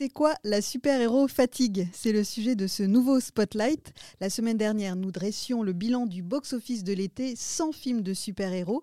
C'est 0.00 0.08
quoi 0.08 0.34
la 0.44 0.62
super-héros 0.62 1.28
fatigue? 1.28 1.86
C'est 1.92 2.12
le 2.12 2.24
sujet 2.24 2.56
de 2.56 2.66
ce 2.66 2.82
nouveau 2.82 3.20
Spotlight. 3.20 3.92
La 4.18 4.30
semaine 4.30 4.56
dernière, 4.56 4.96
nous 4.96 5.12
dressions 5.12 5.62
le 5.62 5.74
bilan 5.74 6.06
du 6.06 6.22
box-office 6.22 6.84
de 6.84 6.94
l'été 6.94 7.36
sans 7.36 7.70
film 7.70 8.00
de 8.00 8.14
super-héros. 8.14 8.82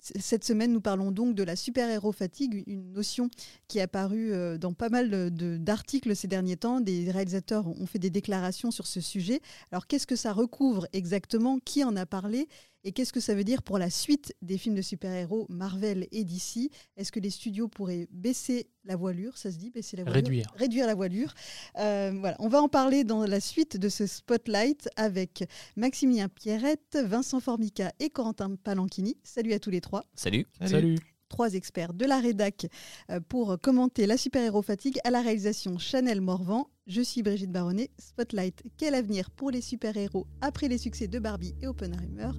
Cette 0.00 0.44
semaine, 0.44 0.72
nous 0.72 0.80
parlons 0.80 1.10
donc 1.10 1.34
de 1.34 1.42
la 1.42 1.56
super-héros 1.56 2.12
fatigue, 2.12 2.64
une 2.66 2.90
notion 2.94 3.28
qui 3.68 3.80
est 3.80 3.82
apparue 3.82 4.32
euh, 4.32 4.56
dans 4.56 4.72
pas 4.72 4.88
mal 4.88 5.30
d'articles 5.30 6.16
ces 6.16 6.26
derniers 6.26 6.56
temps. 6.56 6.80
Des 6.80 7.10
réalisateurs 7.10 7.66
ont 7.66 7.86
fait 7.86 7.98
des 7.98 8.08
déclarations 8.08 8.70
sur 8.70 8.86
ce 8.86 9.02
sujet. 9.02 9.40
Alors, 9.72 9.86
qu'est-ce 9.86 10.06
que 10.06 10.16
ça 10.16 10.32
recouvre 10.32 10.86
exactement? 10.94 11.58
Qui 11.58 11.84
en 11.84 11.96
a 11.96 12.06
parlé? 12.06 12.48
Et 12.86 12.92
qu'est-ce 12.92 13.12
que 13.12 13.18
ça 13.18 13.34
veut 13.34 13.42
dire 13.42 13.64
pour 13.64 13.78
la 13.78 13.90
suite 13.90 14.32
des 14.42 14.56
films 14.58 14.76
de 14.76 14.80
super-héros 14.80 15.46
Marvel 15.48 16.06
et 16.12 16.22
DC 16.22 16.70
Est-ce 16.96 17.10
que 17.10 17.18
les 17.18 17.30
studios 17.30 17.66
pourraient 17.66 18.06
baisser 18.12 18.68
la 18.84 18.94
voilure 18.94 19.36
Ça 19.36 19.50
se 19.50 19.56
dit 19.56 19.70
baisser 19.70 19.96
la 19.96 20.04
voilure? 20.04 20.22
Réduire. 20.22 20.46
Réduire 20.54 20.86
la 20.86 20.94
voilure. 20.94 21.34
Euh, 21.80 22.12
voilà. 22.16 22.36
On 22.38 22.48
va 22.48 22.62
en 22.62 22.68
parler 22.68 23.02
dans 23.02 23.26
la 23.26 23.40
suite 23.40 23.76
de 23.76 23.88
ce 23.88 24.06
spotlight 24.06 24.88
avec 24.94 25.42
Maximilien 25.74 26.28
Pierrette, 26.28 26.96
Vincent 27.04 27.40
Formica 27.40 27.92
et 27.98 28.08
Corentin 28.08 28.54
Palanchini. 28.54 29.16
Salut 29.24 29.52
à 29.52 29.58
tous 29.58 29.70
les 29.70 29.80
trois. 29.80 30.04
Salut. 30.14 30.46
Salut 30.64 30.96
trois 31.28 31.54
experts 31.54 31.92
de 31.92 32.04
la 32.04 32.20
rédac 32.20 32.68
euh, 33.10 33.18
pour 33.18 33.58
commenter 33.60 34.06
la 34.06 34.16
super-héros 34.16 34.62
fatigue 34.62 35.00
à 35.02 35.10
la 35.10 35.20
réalisation 35.22 35.76
Chanel 35.76 36.20
Morvan. 36.20 36.68
Je 36.86 37.02
suis 37.02 37.24
Brigitte 37.24 37.50
Baronnet. 37.50 37.90
Spotlight, 37.98 38.62
quel 38.76 38.94
avenir 38.94 39.32
pour 39.32 39.50
les 39.50 39.60
super-héros 39.60 40.28
après 40.40 40.68
les 40.68 40.78
succès 40.78 41.08
de 41.08 41.18
Barbie 41.18 41.56
et 41.60 41.66
Oppenheimer? 41.66 42.30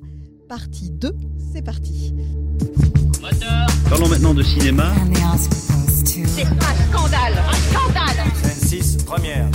Partie 0.48 0.92
2, 0.92 1.14
c'est 1.54 1.62
parti. 1.62 2.14
Parlons 3.90 4.08
maintenant 4.08 4.34
de 4.34 4.42
cinéma. 4.44 4.94
C'est 6.05 6.46
un 6.46 6.90
scandale 6.90 7.34
Un 7.38 7.54
scandale 7.54 8.32
26, 8.44 9.04
première. 9.04 9.52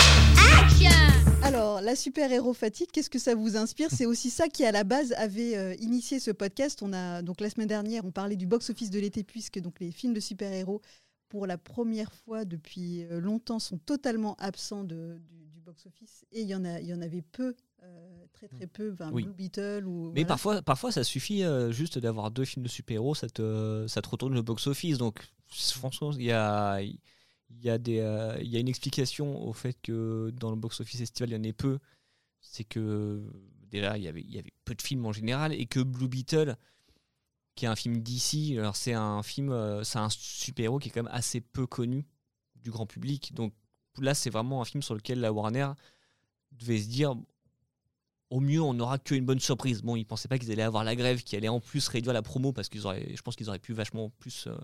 Alors, 1.43 1.81
la 1.81 1.97
super-héros 1.97 2.53
fatigue, 2.53 2.89
qu'est-ce 2.93 3.09
que 3.09 3.19
ça 3.19 3.35
vous 3.35 3.57
inspire? 3.57 3.89
C'est 3.91 4.05
aussi 4.05 4.29
ça 4.29 4.49
qui, 4.49 4.65
à 4.67 4.73
la 4.73 4.85
base, 4.85 5.15
avait 5.17 5.57
euh, 5.57 5.75
initié 5.81 6.21
ce 6.21 6.31
podcast. 6.31 6.83
On 6.83 6.93
a, 6.93 7.23
donc, 7.23 7.41
la 7.41 7.49
semaine 7.49 7.69
dernière, 7.69 8.05
on 8.05 8.11
parlait 8.11 8.37
du 8.37 8.47
box-office 8.47 8.91
de 8.91 9.01
l'été, 9.01 9.25
puisque 9.25 9.61
donc, 9.61 9.81
les 9.81 9.91
films 9.91 10.13
de 10.13 10.21
super-héros, 10.21 10.83
pour 11.29 11.47
la 11.47 11.57
première 11.57 12.13
fois 12.13 12.45
depuis 12.45 13.05
euh, 13.05 13.19
longtemps, 13.19 13.59
sont 13.59 13.79
totalement 13.79 14.37
absents 14.39 14.85
du, 14.85 14.95
box-office. 15.65 16.27
Et 16.33 16.43
il 16.43 16.49
y, 16.49 16.55
en 16.55 16.65
a, 16.65 16.81
il 16.81 16.87
y 16.87 16.95
en 16.95 17.01
avait 17.01 17.23
peu, 17.23 17.55
euh, 17.83 18.27
très 18.33 18.49
très 18.49 18.67
peu, 18.67 18.91
Blue 18.91 19.33
Beetle. 19.33 19.85
Ou, 19.87 20.13
Mais 20.15 20.25
parfois, 20.25 20.63
parfois, 20.63 20.93
ça 20.93 21.05
suffit 21.05 21.43
juste 21.71 21.99
d'avoir 21.99 22.31
deux 22.31 22.45
films 22.45 22.65
de 22.65 22.71
super-héros, 22.71 23.15
ça 23.15 23.29
te, 23.29 23.87
ça 23.89 24.03
te 24.03 24.09
retourne 24.09 24.35
le 24.35 24.43
box-office. 24.43 24.99
Donc, 24.99 25.21
franchement, 25.49 26.13
il 26.13 26.25
y 26.25 26.33
a 26.33 26.81
y, 27.61 27.71
a 27.71 27.79
des, 27.79 28.01
euh, 28.01 28.39
y 28.43 28.57
a 28.57 28.61
une 28.61 28.69
explication 28.69 29.43
au 29.47 29.53
fait 29.53 29.77
que 29.83 30.31
dans 30.35 30.51
le 30.51 30.57
box-office 30.57 31.01
estival, 31.01 31.31
il 31.31 31.33
y 31.35 31.37
en 31.37 31.43
ait 31.43 31.53
peu. 31.53 31.79
C'est 32.41 32.65
que 32.65 33.25
déjà, 33.71 33.97
il 33.97 34.05
y, 34.05 34.09
avait, 34.09 34.23
il 34.23 34.31
y 34.31 34.39
avait 34.39 34.53
peu 34.65 34.75
de 34.75 34.83
films 34.83 35.07
en 35.07 35.13
général 35.13 35.53
et 35.53 35.67
que 35.67 35.81
Blue 35.81 36.09
Beetle, 36.09 36.57
qui 37.55 37.67
est 37.67 37.69
un 37.69 37.77
film 37.77 38.01
d'ici, 38.01 38.57
alors 38.59 38.77
c'est 38.77 38.95
un 38.95 39.23
film, 39.23 39.51
euh, 39.51 39.85
c'est 39.85 39.99
un 39.99 40.09
super-héros 40.11 40.79
qui 40.79 40.89
est 40.89 40.93
quand 40.93 41.03
même 41.03 41.15
assez 41.15 41.41
peu 41.41 41.67
connu 41.67 42.07
du 42.57 42.71
grand 42.71 42.87
public. 42.87 43.35
Donc 43.35 43.55
là, 43.99 44.15
c'est 44.15 44.31
vraiment 44.31 44.61
un 44.61 44.65
film 44.65 44.83
sur 44.83 44.95
lequel 44.95 45.21
la 45.21 45.33
Warner 45.33 45.71
devait 46.53 46.79
se 46.79 46.89
dire 46.89 47.15
au 48.33 48.41
mieux, 48.41 48.61
on 48.61 48.75
n'aura 48.75 48.99
qu'une 48.99 49.25
bonne 49.25 49.39
surprise. 49.39 49.83
Bon, 49.83 49.95
ils 49.95 50.05
pensaient 50.05 50.29
pas 50.29 50.39
qu'ils 50.39 50.51
allaient 50.51 50.63
avoir 50.63 50.85
la 50.85 50.97
grève 50.97 51.23
qui 51.23 51.37
allait 51.37 51.49
en 51.49 51.61
plus 51.61 51.87
réduire 51.89 52.13
la 52.13 52.23
promo 52.23 52.53
parce 52.53 52.69
qu'ils 52.69 52.87
auraient, 52.87 53.13
je 53.15 53.23
pense 53.23 53.37
qu'ils 53.37 53.49
auraient 53.49 53.59
pu 53.59 53.73
vachement 53.73 54.11
plus. 54.19 54.47
Euh, 54.47 54.57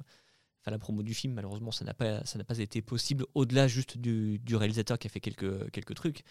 la 0.70 0.78
promo 0.78 1.02
du 1.02 1.14
film. 1.14 1.34
Malheureusement, 1.34 1.70
ça 1.70 1.84
n'a 1.84 1.94
pas, 1.94 2.24
ça 2.24 2.39
n'a 2.39 2.44
pas 2.44 2.58
été 2.58 2.83
possible 2.83 3.24
au-delà 3.34 3.69
juste 3.69 3.98
du, 3.98 4.41
réalisateur 4.52 4.98
qui 4.98 5.06
a 5.06 5.11
fait 5.11 5.20
quelques, 5.20 5.70
quelques 5.70 5.94
trucs. 5.94 6.22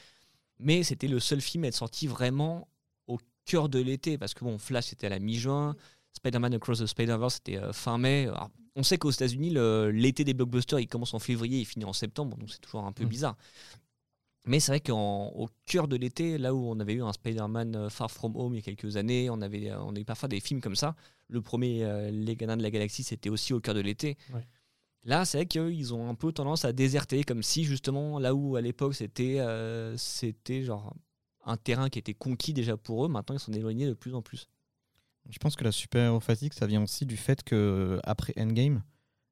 Mais 0.59 0.83
c'était 0.83 1.08
le 1.08 1.19
seul 1.19 1.41
film 1.41 1.63
à 1.63 1.67
être 1.67 1.75
sorti 1.75 2.08
vraiment 2.08 2.67
au 3.08 3.19
cœur 3.45 3.69
de 3.69 3.80
l'été 3.80 4.17
parce 4.17 4.33
que 4.33 4.43
bon, 4.43 4.58
Flash 4.58 4.88
c'était 4.88 5.08
à 5.08 5.09
la 5.09 5.19
mi-juin, 5.19 5.75
Spider-Man 6.14 6.55
Across 6.55 6.80
the 6.80 6.86
Spider-Verse 6.87 7.36
c'était 7.36 7.58
euh, 7.58 7.73
fin 7.73 7.98
mai. 7.98 8.27
on 8.75 8.83
sait 8.83 8.98
qu'aux 8.98 9.11
États-Unis, 9.11 9.52
l'été 9.92 10.23
des 10.23 10.33
blockbusters 10.33 10.80
il 10.80 10.87
commence 10.87 11.14
en 11.14 11.19
février 11.19 11.61
et 11.61 11.65
finit 11.65 11.86
en 11.86 11.93
septembre, 11.93 12.37
donc 12.37 12.49
c'est 12.49 12.59
toujours 12.59 12.83
un 12.86 12.92
peu 12.92 13.05
mm. 13.05 13.09
bizarre. 13.09 13.37
Mais 14.47 14.61
c'est 14.61 14.71
vrai 14.71 14.80
qu'au 14.80 15.49
cœur 15.65 15.89
de 15.89 15.97
l'été, 15.97 16.37
là 16.37 16.55
où 16.55 16.69
on 16.69 16.80
avait 16.80 16.93
eu 16.93 17.03
un 17.03 17.11
Spider-Man 17.11 17.75
euh, 17.75 17.89
Far 17.89 18.09
From 18.09 18.35
Home 18.37 18.53
il 18.53 18.58
y 18.58 18.59
a 18.59 18.61
quelques 18.61 18.95
années, 18.95 19.30
on 19.30 19.41
avait, 19.41 19.73
on 19.73 19.93
a 19.93 19.99
eu 19.99 20.05
parfois 20.05 20.30
des 20.30 20.39
films 20.39 20.61
comme 20.61 20.75
ça. 20.75 20.95
Le 21.27 21.41
premier, 21.41 21.83
euh, 21.83 22.09
Les 22.11 22.37
Gadins 22.37 22.55
de 22.55 22.63
la 22.63 22.71
Galaxie, 22.71 23.03
c'était 23.03 23.30
aussi 23.30 23.53
au 23.53 23.59
cœur 23.59 23.75
de 23.75 23.81
l'été. 23.81 24.17
Là, 25.03 25.25
c'est 25.25 25.37
vrai 25.39 25.45
qu'ils 25.45 25.93
ont 25.93 26.09
un 26.09 26.15
peu 26.15 26.31
tendance 26.31 26.65
à 26.65 26.71
déserter, 26.71 27.23
comme 27.23 27.43
si 27.43 27.65
justement, 27.65 28.19
là 28.19 28.33
où 28.33 28.55
à 28.55 28.61
l'époque 28.61 28.95
c'était 28.95 29.39
euh, 29.39 29.95
c'était 29.97 30.63
genre 30.63 30.95
un 31.45 31.55
terrain 31.55 31.89
qui 31.89 31.99
était 31.99 32.13
conquis 32.13 32.53
déjà 32.53 32.75
pour 32.75 33.05
eux, 33.05 33.07
maintenant 33.07 33.36
ils 33.36 33.39
sont 33.39 33.53
éloignés 33.53 33.86
de 33.86 33.93
plus 33.93 34.15
en 34.15 34.21
plus. 34.21 34.49
Je 35.30 35.37
pense 35.39 35.55
que 35.55 35.63
la 35.63 35.71
super 35.71 36.21
fatigue, 36.21 36.53
ça 36.53 36.67
vient 36.67 36.83
aussi 36.83 37.05
du 37.05 37.15
fait 37.15 37.43
que 37.43 37.99
après 38.03 38.33
Endgame, 38.37 38.83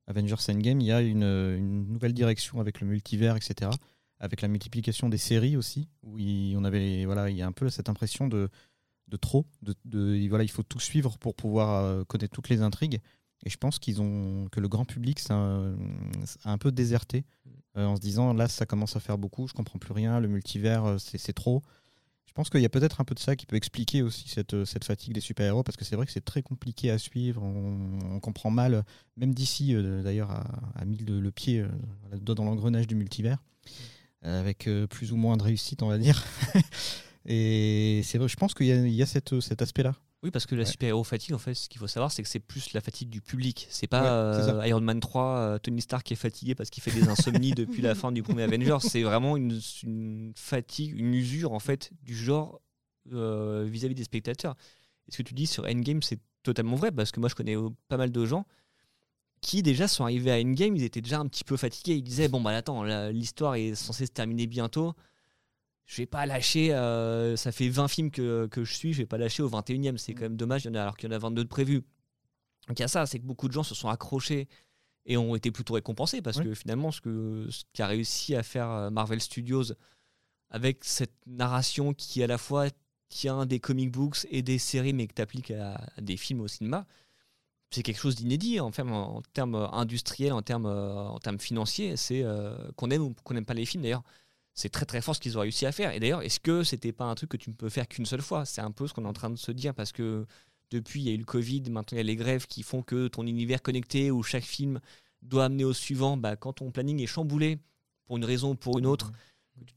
Avengers 0.08 0.36
Endgame, 0.50 0.82
il 0.82 0.88
y 0.88 0.92
a 0.92 1.02
une, 1.02 1.24
une 1.24 1.88
nouvelle 1.88 2.14
direction 2.14 2.60
avec 2.60 2.80
le 2.80 2.88
multivers, 2.88 3.36
etc 3.36 3.72
avec 4.20 4.42
la 4.42 4.48
multiplication 4.48 5.10
des 5.10 5.18
séries 5.18 5.58
aussi, 5.58 5.90
où 6.04 6.18
il, 6.18 6.56
on 6.58 6.64
avait, 6.64 7.06
voilà, 7.06 7.30
il 7.30 7.38
y 7.38 7.42
a 7.42 7.48
un 7.48 7.52
peu 7.52 7.70
cette 7.70 7.90
impression 7.90 8.28
de, 8.28 8.50
de 9.08 9.18
trop, 9.18 9.46
de, 9.62 9.76
de, 9.86 10.28
voilà, 10.30 10.44
il 10.44 10.52
faut 10.52 10.64
tout 10.64 10.80
suivre 10.80 11.18
pour 11.18 11.36
pouvoir 11.36 11.84
euh, 11.84 12.04
connaître 12.04 12.34
toutes 12.34 12.50
les 12.50 12.62
intrigues. 12.62 13.00
Et 13.46 13.50
je 13.50 13.58
pense 13.58 13.78
qu'ils 13.78 14.02
ont 14.02 14.48
que 14.52 14.60
le 14.60 14.68
grand 14.68 14.86
public 14.86 15.20
ça, 15.20 15.36
a 15.36 16.52
un 16.52 16.58
peu 16.58 16.72
déserté 16.72 17.26
euh, 17.78 17.86
en 17.86 17.96
se 17.96 18.02
disant 18.02 18.34
là 18.34 18.48
ça 18.48 18.66
commence 18.66 18.96
à 18.96 19.00
faire 19.00 19.18
beaucoup, 19.18 19.48
je 19.48 19.54
comprends 19.54 19.78
plus 19.78 19.94
rien, 19.94 20.20
le 20.20 20.28
multivers 20.28 20.86
euh, 20.86 20.98
c'est 20.98 21.34
trop. 21.34 21.62
Je 22.26 22.34
pense 22.34 22.50
qu'il 22.50 22.62
y 22.62 22.66
a 22.66 22.70
peut-être 22.70 23.00
un 23.00 23.06
peu 23.06 23.14
de 23.14 23.20
ça 23.20 23.36
qui 23.36 23.46
peut 23.46 23.56
expliquer 23.56 24.02
aussi 24.02 24.28
cette, 24.28 24.66
cette 24.66 24.84
fatigue 24.84 25.14
des 25.14 25.22
super-héros 25.22 25.64
parce 25.64 25.78
que 25.78 25.86
c'est 25.86 25.96
vrai 25.96 26.06
que 26.06 26.12
c'est 26.12 26.26
très 26.26 26.42
compliqué 26.42 26.90
à 26.90 26.98
suivre, 26.98 27.42
on, 27.42 28.20
comprend 28.20 28.50
mal, 28.50 28.84
même 29.16 29.34
d'ici 29.34 29.74
d'ailleurs 30.04 30.32
à, 30.32 30.84
mis 30.84 30.98
le, 30.98 31.32
pied 31.32 31.64
dans 32.22 32.44
l'engrenage 32.44 32.88
du 32.88 32.96
multivers 32.96 33.42
avec 34.26 34.68
euh, 34.68 34.88
plus 34.88 35.12
ou 35.12 35.18
moins 35.18 35.38
de 35.38 35.44
réussite, 35.44 35.84
on 35.84 35.88
va 35.88 35.98
dire. 35.98 36.24
et 37.26 38.02
c'est 38.04 38.18
vrai, 38.18 38.28
je 38.28 38.36
pense 38.36 38.54
qu'il 38.54 38.68
y, 38.68 39.02
a, 39.02 39.06
cette, 39.06 39.40
cet 39.40 39.62
aspect-là. 39.62 39.96
Oui, 40.24 40.32
parce 40.32 40.48
que 40.48 40.56
la 40.56 40.66
super-héros 40.66 41.04
fatigue, 41.04 41.36
en 41.36 41.38
fait, 41.38 41.54
ce 41.54 41.70
qu'il 41.70 41.80
faut 41.80 41.88
savoir, 41.88 42.12
c'est 42.12 42.24
que 42.24 42.30
c'est 42.30 42.40
plus 42.40 42.74
la 42.74 42.82
fatigue 42.82 43.10
du 43.10 43.22
public. 43.22 43.68
C'est 43.70 43.88
pas 43.88 44.12
euh, 44.12 44.66
Iron 44.66 44.82
Man 44.82 45.00
3, 45.00 45.24
euh, 45.24 45.58
Tony 45.60 45.82
Stark 45.82 46.04
qui 46.04 46.14
est 46.14 46.18
fatigué 46.18 46.56
parce 46.56 46.72
qu'il 46.72 46.82
fait 46.82 46.92
des 46.92 47.08
insomnies 47.08 47.52
depuis 47.56 47.84
la 47.84 47.94
fin 47.94 48.12
du 48.12 48.24
premier 48.24 48.44
Avengers. 48.44 48.78
C'est 48.80 49.04
vraiment 49.04 49.38
une, 49.38 49.60
une, 49.84 50.34
fatigue, 50.36 50.98
une 50.98 51.14
usure, 51.14 51.54
en 51.54 51.60
fait, 51.60 51.92
du 52.02 52.16
genre 52.16 52.62
vis-à-vis 53.06 53.94
des 53.94 54.04
spectateurs. 54.04 54.56
Et 55.08 55.12
ce 55.12 55.18
que 55.18 55.24
tu 55.24 55.36
dis 55.36 55.46
sur 55.46 55.66
Endgame, 55.66 56.02
c'est 56.02 56.20
totalement 56.42 56.76
vrai, 56.76 56.92
parce 56.92 57.12
que 57.12 57.20
moi, 57.20 57.30
je 57.30 57.36
connais 57.36 57.56
pas 57.88 57.98
mal 57.98 58.12
de 58.12 58.26
gens 58.26 58.48
qui 59.42 59.62
déjà 59.62 59.88
sont 59.88 60.04
arrivés 60.04 60.32
à 60.32 60.36
Endgame, 60.38 60.76
ils 60.76 60.84
étaient 60.84 61.02
déjà 61.02 61.20
un 61.20 61.28
petit 61.28 61.44
peu 61.44 61.58
fatigués. 61.58 61.96
Ils 61.96 62.04
disaient 62.04 62.28
bon 62.28 62.42
bah 62.42 62.52
attends, 62.52 62.84
l'histoire 63.10 63.56
est 63.56 63.76
censée 63.76 64.06
se 64.06 64.12
terminer 64.12 64.48
bientôt. 64.48 64.94
Je 65.86 65.98
vais 65.98 66.08
pas 66.08 66.26
lâcher. 66.26 66.74
Euh, 66.74 67.36
ça 67.36 67.52
fait 67.52 67.70
20 67.70 67.88
films 67.88 68.12
que, 68.12 68.48
que, 68.48 68.64
je 68.64 68.74
suis, 68.74 68.94
je 68.94 69.00
vais 69.00 69.06
pas 69.06 69.20
lâcher 69.20 69.44
au 69.44 69.50
21e. 69.50 69.98
C'est 69.98 70.14
quand 70.14 70.24
même 70.24 70.38
dommage. 70.38 70.66
Il 70.66 70.70
y 70.70 70.72
en 70.72 70.76
a 70.76 70.82
alors 70.82 70.98
qu'il 70.98 71.10
y 71.10 71.14
en 71.14 71.16
a 71.16 71.20
22 71.20 71.44
de 71.44 71.48
prévus. 71.48 71.84
Donc 72.68 72.80
il 72.80 72.82
y 72.82 72.86
a 72.86 72.88
ça, 72.88 73.06
c'est 73.06 73.20
que 73.20 73.26
beaucoup 73.26 73.48
de 73.48 73.54
gens 73.54 73.64
se 73.64 73.76
sont 73.76 73.90
accrochés 73.90 74.48
et 75.06 75.18
ont 75.18 75.36
été 75.36 75.52
plutôt 75.52 75.76
récompensés 75.76 76.22
parce 76.22 76.40
que 76.42 76.54
finalement 76.54 76.92
ce 76.92 77.02
que 77.02 77.48
ce 77.50 77.64
qu'a 77.74 77.88
réussi 77.88 78.36
à 78.36 78.44
faire 78.44 78.70
euh, 78.70 78.90
Marvel 78.90 79.22
Studios 79.22 79.74
avec 80.50 80.84
cette 80.84 81.14
narration 81.28 81.94
qui 81.94 82.24
à 82.24 82.28
la 82.28 82.38
fois 82.38 82.68
tient 83.10 83.46
des 83.46 83.60
comic 83.60 83.92
books 83.92 84.26
et 84.32 84.42
des 84.42 84.58
séries 84.58 84.94
mais 84.94 85.06
que 85.06 85.14
tu 85.14 85.22
appliques 85.22 85.52
à, 85.52 85.76
à, 85.96 86.02
des 86.02 86.18
films 86.18 86.42
au 86.42 86.48
cinéma, 86.48 86.88
c'est 87.72 87.84
quelque 87.84 88.00
chose 88.00 88.16
d'inédit 88.16 88.60
en, 88.60 88.72
termes 88.72 89.70
industriels, 89.74 90.34
en 90.34 90.42
termes, 90.42 90.66
en 90.66 91.20
termes 91.20 91.40
financiers. 91.40 91.98
C'est 91.98 92.24
euh, 92.24 92.56
qu'on 92.78 92.90
aime 92.90 93.02
ou 93.02 93.16
qu'on 93.24 93.34
n'aime 93.34 93.46
pas 93.46 93.54
les 93.54 93.66
films 93.66 93.84
d'ailleurs. 93.84 94.04
C'est 94.54 94.70
très 94.70 94.86
très 94.86 95.02
fort 95.02 95.16
ce 95.16 95.20
qu'ils 95.20 95.38
ont 95.38 95.42
réussi 95.42 95.66
à 95.66 95.72
faire. 95.72 95.92
Et 95.94 96.00
d'ailleurs, 96.00 96.22
est-ce 96.22 96.40
que 96.40 96.64
c'était 96.64 96.94
pas 96.94 97.06
un 97.06 97.16
truc 97.16 97.30
que 97.30 97.38
tu 97.38 97.50
ne 97.50 97.56
peux 97.56 97.70
faire 97.70 97.88
qu'une 97.88 98.06
seule 98.06 98.22
fois? 98.22 98.46
C'est 98.46 98.62
un 98.62 98.72
peu 98.72 98.88
ce 98.88 98.94
qu'on 98.94 99.04
est 99.04 99.10
en 99.10 99.14
train 99.14 99.30
de 99.30 99.36
se 99.36 99.52
dire 99.52 99.74
parce 99.74 99.92
que 99.92 100.26
depuis 100.72 101.02
il 101.02 101.08
y 101.08 101.10
a 101.10 101.14
eu 101.14 101.18
le 101.18 101.26
Covid, 101.26 101.64
maintenant 101.70 101.96
il 101.96 101.98
y 101.98 102.00
a 102.00 102.04
les 102.04 102.16
grèves 102.16 102.48
qui 102.48 102.64
font 102.64 102.82
que 102.82 103.08
ton 103.08 103.28
univers 103.28 103.62
connecté 103.62 104.12
où 104.12 104.24
chaque 104.24 104.46
film 104.46 104.80
doit 105.22 105.46
amener 105.46 105.66
au 105.66 105.74
suivant, 105.74 106.16
bah, 106.16 106.36
quand 106.36 106.54
ton 106.54 106.72
planning 106.72 107.02
est 107.02 107.08
chamboulé 107.08 107.60
pour 108.06 108.18
une 108.18 108.26
raison 108.26 108.52
ou 108.52 108.56
pour 108.56 108.80
une 108.80 108.86
autre, 108.86 109.12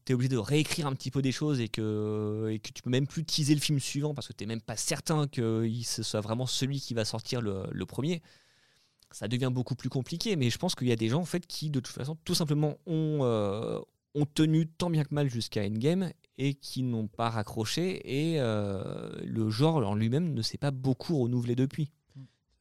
tu 0.05 0.13
es 0.13 0.15
obligé 0.15 0.29
de 0.29 0.39
réécrire 0.39 0.87
un 0.87 0.95
petit 0.95 1.11
peu 1.11 1.23
des 1.23 1.33
choses 1.33 1.61
et 1.61 1.69
que, 1.69 2.49
et 2.51 2.59
que 2.59 2.71
tu 2.73 2.83
peux 2.83 2.91
même 2.91 3.07
plus 3.07 3.25
teaser 3.25 3.55
le 3.55 3.61
film 3.61 3.79
suivant 3.79 4.15
parce 4.15 4.27
que 4.27 4.33
tu 4.33 4.45
n'es 4.45 4.49
même 4.49 4.61
pas 4.61 4.77
certain 4.77 5.27
que 5.27 5.69
ce 5.85 6.03
soit 6.03 6.21
vraiment 6.21 6.47
celui 6.47 6.81
qui 6.81 6.95
va 6.95 7.05
sortir 7.05 7.41
le, 7.41 7.87
premier, 7.87 8.23
ça 9.11 9.29
devient 9.29 9.51
beaucoup 9.53 9.75
plus 9.75 9.89
compliqué. 9.89 10.37
Mais 10.37 10.51
je 10.51 10.59
pense 10.59 10.75
qu'il 10.75 10.89
y 10.89 10.93
a 10.93 10.97
des 10.97 11.09
gens 11.09 11.21
en 11.21 11.27
fait 11.27 11.47
qui, 11.47 11.71
de 11.71 11.81
toute 11.81 11.95
façon, 11.95 12.17
tout 12.25 12.35
simplement 12.35 12.77
ont, 12.87 13.21
euh, 13.23 13.79
ont 14.15 14.27
tenu 14.27 14.67
tant 14.67 14.91
bien 14.91 15.05
que 15.05 15.15
mal 15.15 15.31
jusqu'à 15.31 15.63
Endgame 15.63 16.11
et 16.37 16.55
qui 16.55 16.83
n'ont 16.83 17.09
pas 17.09 17.31
raccroché 17.31 18.33
et 18.33 18.41
euh, 18.41 19.11
le 19.25 19.51
genre 19.51 19.77
en 19.77 19.95
lui-même 19.95 20.35
ne 20.35 20.43
s'est 20.43 20.59
pas 20.59 20.71
beaucoup 20.71 21.19
renouvelé 21.19 21.55
depuis. 21.55 21.91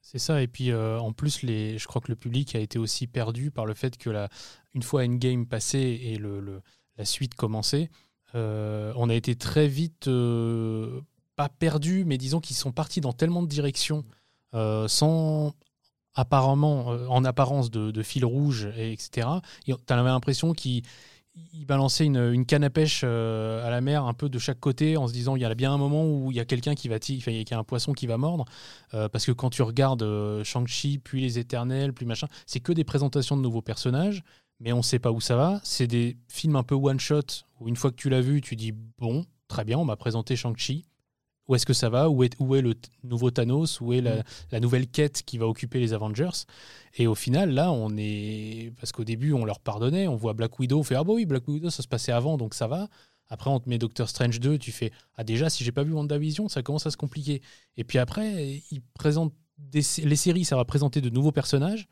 C'est 0.01 0.19
ça, 0.19 0.41
et 0.41 0.47
puis 0.47 0.73
en 0.73 1.11
plus, 1.11 1.41
les, 1.41 1.77
je 1.77 1.85
crois 1.85 1.99
que 1.99 2.09
le 2.09 2.15
public 2.15 2.55
a 2.55 2.59
été 2.59 2.79
aussi 2.79 3.07
perdu 3.07 3.51
par 3.51 3.65
le 3.65 3.73
fait 3.73 3.97
que 3.97 4.09
la, 4.09 4.29
une 4.73 4.83
fois 4.83 5.03
Endgame 5.03 5.45
passé 5.47 5.99
et 6.01 6.15
le, 6.15 6.61
la 6.97 7.05
suite 7.05 7.35
commencée, 7.35 7.89
on 8.33 9.09
a 9.09 9.13
été 9.15 9.35
très 9.35 9.67
vite, 9.67 10.09
pas 11.35 11.49
perdu, 11.49 12.03
mais 12.05 12.17
disons 12.17 12.39
qu'ils 12.39 12.55
sont 12.55 12.71
partis 12.71 13.01
dans 13.01 13.13
tellement 13.13 13.41
de 13.41 13.47
directions, 13.47 14.03
sans 14.53 15.53
apparemment, 16.13 16.87
en 17.09 17.25
apparence 17.25 17.71
de, 17.71 18.03
fil 18.03 18.25
rouge, 18.25 18.69
et 18.77 18.91
etc. 18.91 19.27
Tu 19.65 19.73
as 19.89 19.95
l'impression 19.95 20.53
qu'ils 20.53 20.83
il 21.53 21.65
balançait 21.65 22.05
une, 22.05 22.45
canne 22.45 22.63
à 22.63 22.69
pêche 22.69 23.01
euh, 23.03 23.65
à 23.65 23.69
la 23.69 23.81
mer 23.81 24.05
un 24.05 24.13
peu 24.13 24.29
de 24.29 24.39
chaque 24.39 24.59
côté 24.59 24.97
en 24.97 25.07
se 25.07 25.13
disant 25.13 25.35
il 25.35 25.41
y 25.41 25.45
a 25.45 25.55
bien 25.55 25.73
un 25.73 25.77
moment 25.77 26.05
où 26.05 26.31
il 26.31 26.37
y 26.37 26.39
a 26.39 26.45
quelqu'un 26.45 26.75
qui 26.75 26.87
va 26.87 26.97
il 27.07 27.49
y 27.49 27.53
a 27.53 27.57
un 27.57 27.63
poisson 27.63 27.93
qui 27.93 28.07
va 28.07 28.17
mordre. 28.17 28.45
Euh, 28.93 29.09
parce 29.09 29.25
que 29.25 29.31
quand 29.31 29.49
tu 29.49 29.61
regardes 29.61 30.03
euh, 30.03 30.43
Shang-Chi 30.43 30.99
puis 30.99 31.21
les 31.21 31.39
Éternels 31.39 31.93
puis 31.93 32.05
machin 32.05 32.27
c'est 32.45 32.59
que 32.59 32.71
des 32.71 32.83
présentations 32.83 33.37
de 33.37 33.41
nouveaux 33.41 33.61
personnages 33.61 34.23
mais 34.59 34.73
on 34.73 34.77
ne 34.77 34.81
sait 34.81 34.99
pas 34.99 35.11
où 35.11 35.21
ça 35.21 35.35
va 35.35 35.59
c'est 35.63 35.87
des 35.87 36.17
films 36.27 36.55
un 36.55 36.63
peu 36.63 36.75
one 36.75 36.99
shot 36.99 37.21
où 37.59 37.67
une 37.67 37.75
fois 37.75 37.91
que 37.91 37.95
tu 37.95 38.09
l'as 38.09 38.21
vu 38.21 38.41
tu 38.41 38.55
dis 38.55 38.73
bon 38.97 39.25
très 39.47 39.63
bien 39.63 39.77
on 39.77 39.85
m'a 39.85 39.95
présenté 39.95 40.35
Shang-Chi 40.35 40.85
où 41.47 41.55
est-ce 41.55 41.65
que 41.65 41.73
ça 41.73 41.89
va? 41.89 42.09
Où 42.09 42.23
est, 42.23 42.35
où 42.39 42.55
est 42.55 42.61
le 42.61 42.73
nouveau 43.03 43.31
Thanos? 43.31 43.79
Où 43.79 43.93
est 43.93 44.01
la, 44.01 44.23
mm. 44.51 44.59
nouvelle 44.59 44.87
quête 44.87 45.23
qui 45.23 45.37
va 45.37 45.47
occuper 45.47 45.79
les 45.79 45.93
Avengers? 45.93 46.45
Et 46.95 47.07
au 47.07 47.15
final, 47.15 47.51
là, 47.51 47.71
on 47.71 47.95
est. 47.97 48.73
Parce 48.79 48.91
qu'au 48.91 49.03
début, 49.03 49.33
on 49.33 49.45
leur 49.45 49.59
pardonnait. 49.59 50.07
On 50.07 50.15
voit 50.15 50.33
Black 50.33 50.59
Widow, 50.59 50.79
on 50.79 50.83
fait 50.83 50.95
Ah 50.95 51.03
bah 51.03 51.13
oui, 51.13 51.25
Black 51.25 51.47
Widow, 51.47 51.69
ça 51.69 51.83
se 51.83 51.87
passait 51.87 52.11
avant, 52.11 52.37
donc 52.37 52.53
ça 52.53 52.67
va. 52.67 52.87
Après, 53.29 53.49
on 53.49 53.59
te 53.59 53.67
met 53.67 53.77
Doctor 53.77 54.07
Strange 54.07 54.39
2, 54.39 54.57
tu 54.57 54.71
fais 54.71 54.91
Ah 55.15 55.23
déjà, 55.23 55.49
si 55.49 55.63
j'ai 55.63 55.71
pas 55.71 55.83
vu 55.83 55.93
WandaVision, 55.93 56.47
ça 56.49 56.63
commence 56.63 56.85
à 56.85 56.91
se 56.91 56.97
compliquer. 56.97 57.41
Et 57.75 57.83
puis 57.83 57.97
après, 57.97 58.61
ils 58.71 58.81
présentent 58.93 59.33
les 59.73 59.81
séries, 59.81 60.45
ça 60.45 60.55
va 60.55 60.65
présenter 60.65 61.01
de 61.01 61.09
nouveaux 61.09 61.31
personnages, 61.31 61.87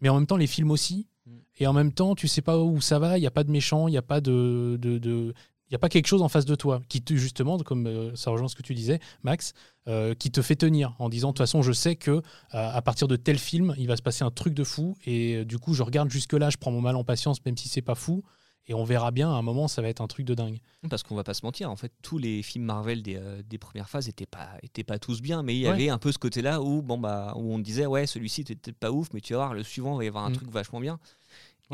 mais 0.00 0.08
en 0.08 0.14
même 0.14 0.26
temps, 0.26 0.36
les 0.36 0.46
films 0.46 0.70
aussi. 0.70 1.08
Mm. 1.28 1.38
Et 1.58 1.66
en 1.66 1.72
même 1.72 1.92
temps, 1.92 2.14
tu 2.14 2.28
sais 2.28 2.42
pas 2.42 2.58
où 2.58 2.80
ça 2.80 2.98
va, 2.98 3.18
il 3.18 3.20
n'y 3.20 3.26
a 3.26 3.30
pas 3.30 3.44
de 3.44 3.50
méchants, 3.50 3.88
il 3.88 3.92
n'y 3.92 3.98
a 3.98 4.02
pas 4.02 4.20
de, 4.20 4.78
de, 4.80 5.34
il 5.70 5.74
a 5.74 5.78
pas 5.78 5.88
quelque 5.88 6.06
chose 6.06 6.22
en 6.22 6.28
face 6.28 6.44
de 6.44 6.54
toi 6.54 6.80
qui 6.88 7.02
te, 7.02 7.14
justement, 7.14 7.58
comme 7.58 7.86
euh, 7.86 8.14
ça 8.16 8.30
rejoint 8.30 8.48
ce 8.48 8.56
que 8.56 8.62
tu 8.62 8.74
disais, 8.74 9.00
Max, 9.22 9.52
euh, 9.86 10.14
qui 10.14 10.30
te 10.30 10.40
fait 10.40 10.56
tenir 10.56 10.94
en 10.98 11.08
disant 11.08 11.28
de 11.28 11.32
toute 11.32 11.38
façon, 11.38 11.62
je 11.62 11.72
sais 11.72 11.96
que 11.96 12.10
euh, 12.10 12.20
à 12.52 12.80
partir 12.82 13.08
de 13.08 13.16
tel 13.16 13.38
film, 13.38 13.74
il 13.76 13.86
va 13.86 13.96
se 13.96 14.02
passer 14.02 14.24
un 14.24 14.30
truc 14.30 14.54
de 14.54 14.64
fou 14.64 14.96
et 15.04 15.44
du 15.44 15.58
coup, 15.58 15.74
je 15.74 15.82
regarde 15.82 16.10
jusque 16.10 16.32
là, 16.32 16.50
je 16.50 16.56
prends 16.56 16.70
mon 16.70 16.80
mal 16.80 16.96
en 16.96 17.04
patience, 17.04 17.44
même 17.44 17.56
si 17.56 17.68
c'est 17.68 17.82
pas 17.82 17.94
fou. 17.94 18.22
Et 18.68 18.74
on 18.74 18.84
verra 18.84 19.10
bien, 19.10 19.30
à 19.30 19.34
un 19.34 19.42
moment, 19.42 19.66
ça 19.66 19.80
va 19.80 19.88
être 19.88 20.02
un 20.02 20.06
truc 20.06 20.26
de 20.26 20.34
dingue. 20.34 20.58
Parce 20.90 21.02
qu'on 21.02 21.14
va 21.14 21.24
pas 21.24 21.32
se 21.32 21.44
mentir, 21.44 21.70
en 21.70 21.76
fait, 21.76 21.90
tous 22.02 22.18
les 22.18 22.42
films 22.42 22.64
Marvel 22.64 23.02
des, 23.02 23.58
premières 23.58 23.88
phases 23.88 24.06
n'étaient 24.06 24.26
pas, 24.26 24.50
étaient 24.62 24.84
pas 24.84 24.98
tous 24.98 25.22
bien, 25.22 25.42
mais 25.42 25.56
il 25.56 25.60
y 25.60 25.66
avait 25.66 25.88
un 25.88 25.98
peu 25.98 26.12
ce 26.12 26.18
côté-là 26.18 26.60
où, 26.60 26.82
bon, 26.82 26.98
bah, 26.98 27.32
où 27.36 27.54
on 27.54 27.58
disait, 27.58 27.86
ouais, 27.86 28.06
celui-ci 28.06 28.42
était 28.42 28.54
peut-être 28.54 28.78
pas 28.78 28.90
ouf, 28.90 29.08
mais 29.14 29.22
tu 29.22 29.32
vas 29.32 29.38
voir, 29.38 29.54
le 29.54 29.62
suivant 29.62 29.96
va 29.96 30.04
y 30.04 30.08
avoir 30.08 30.24
un 30.24 30.30
mm. 30.30 30.36
truc 30.36 30.50
vachement 30.50 30.80
bien. 30.80 31.00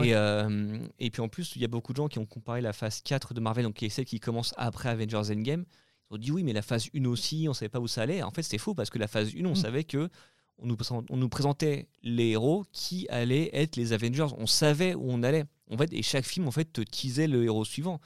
Et, 0.02 0.14
euh, 0.14 0.78
et, 0.98 1.10
puis 1.10 1.20
en 1.20 1.28
plus, 1.28 1.54
il 1.56 1.62
y 1.62 1.64
a 1.64 1.68
beaucoup 1.68 1.92
de 1.92 1.96
gens 1.96 2.08
qui 2.08 2.18
ont 2.18 2.26
comparé 2.26 2.60
la 2.60 2.72
phase 2.72 3.00
4 3.02 3.34
de 3.34 3.40
Marvel, 3.40 3.64
donc 3.64 3.74
qui 3.74 3.86
est 3.86 3.90
celle 3.90 4.04
qui 4.04 4.20
commence 4.20 4.54
après 4.56 4.88
Avengers 4.88 5.32
Endgame. 5.32 5.64
Ils 6.10 6.14
ont 6.14 6.18
dit 6.18 6.30
oui, 6.30 6.42
mais 6.44 6.52
la 6.52 6.62
phase 6.62 6.88
1 6.94 7.04
aussi, 7.06 7.46
on 7.48 7.54
savait 7.54 7.68
pas 7.68 7.80
où 7.80 7.88
ça 7.88 8.02
allait. 8.02 8.22
En 8.22 8.30
fait, 8.30 8.42
c'était 8.42 8.58
faux 8.58 8.74
parce 8.74 8.90
que 8.90 8.98
la 8.98 9.08
phase 9.08 9.32
1, 9.36 9.44
on 9.44 9.52
mm. 9.52 9.56
savait 9.56 9.84
que 9.84 10.10
on 10.58 10.66
nous, 10.66 10.76
on 11.10 11.16
nous, 11.16 11.28
présentait 11.28 11.88
les 12.02 12.30
héros 12.30 12.64
qui 12.72 13.06
allaient 13.08 13.50
être 13.52 13.76
les 13.76 13.92
Avengers. 13.92 14.28
On 14.38 14.46
savait 14.46 14.94
où 14.94 15.04
on 15.06 15.22
allait. 15.22 15.44
En 15.70 15.76
fait, 15.76 15.92
et 15.92 16.02
chaque 16.02 16.24
film 16.24 16.46
en 16.46 16.50
fait 16.50 16.72
te 16.72 16.80
teasait 16.80 17.26
le 17.26 17.44
héros 17.44 17.64
suivant. 17.64 18.00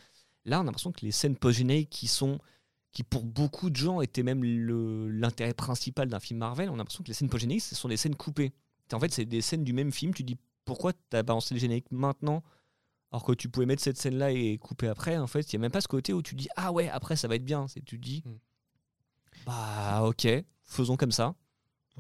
Là, 0.45 0.59
on 0.59 0.63
a 0.63 0.65
l'impression 0.65 0.93
que 0.93 1.05
les 1.05 1.13
scènes 1.13 1.37
post-génériques 1.37 1.91
qui 1.91 2.09
sont 2.09 2.39
qui 2.93 3.03
pour 3.03 3.25
beaucoup 3.25 3.69
de 3.69 3.77
gens 3.77 4.01
étaient 4.01 4.23
même 4.23 4.43
l'intérêt 4.43 5.53
principal 5.53 6.09
d'un 6.09 6.21
film 6.21 6.39
Marvel, 6.39 6.71
on 6.71 6.75
a 6.75 6.77
l'impression 6.79 7.05
que 7.05 7.09
les 7.09 7.15
scènes 7.15 7.29
post-génériques, 7.29 7.63
ce 7.63 7.75
sont 7.75 7.89
des 7.89 7.99
scènes 7.99 8.17
coupées. 8.17 8.53
En 8.93 8.99
fait, 8.99 9.13
c'est 9.13 9.27
des 9.27 9.43
scènes 9.43 9.63
du 9.63 9.75
même 9.75 9.93
film. 9.93 10.15
Tu 10.15 10.23
dis 10.23 10.39
pourquoi 10.65 10.93
tu 10.93 11.17
as 11.17 11.23
balancé 11.23 11.55
le 11.55 11.61
générique 11.61 11.91
maintenant 11.91 12.43
alors 13.11 13.25
que 13.25 13.33
tu 13.33 13.49
pouvais 13.49 13.67
mettre 13.67 13.83
cette 13.83 13.97
scène 13.97 14.17
là 14.17 14.31
et 14.31 14.59
couper 14.59 14.89
après 14.89 15.17
en 15.17 15.27
fait 15.27 15.51
il 15.51 15.55
y 15.55 15.57
a 15.57 15.61
même 15.61 15.71
pas 15.71 15.81
ce 15.81 15.89
côté 15.89 16.13
où 16.13 16.23
tu 16.23 16.35
dis 16.35 16.49
ah 16.57 16.73
ouais 16.73 16.89
après 16.91 17.17
ça 17.17 17.27
va 17.27 17.37
être 17.37 17.45
bien 17.45 17.67
tu 17.87 17.97
dis 17.97 18.23
mm. 18.27 18.33
bah 19.47 20.03
ok 20.05 20.29
faisons 20.65 20.97
comme 20.97 21.13
ça 21.13 21.35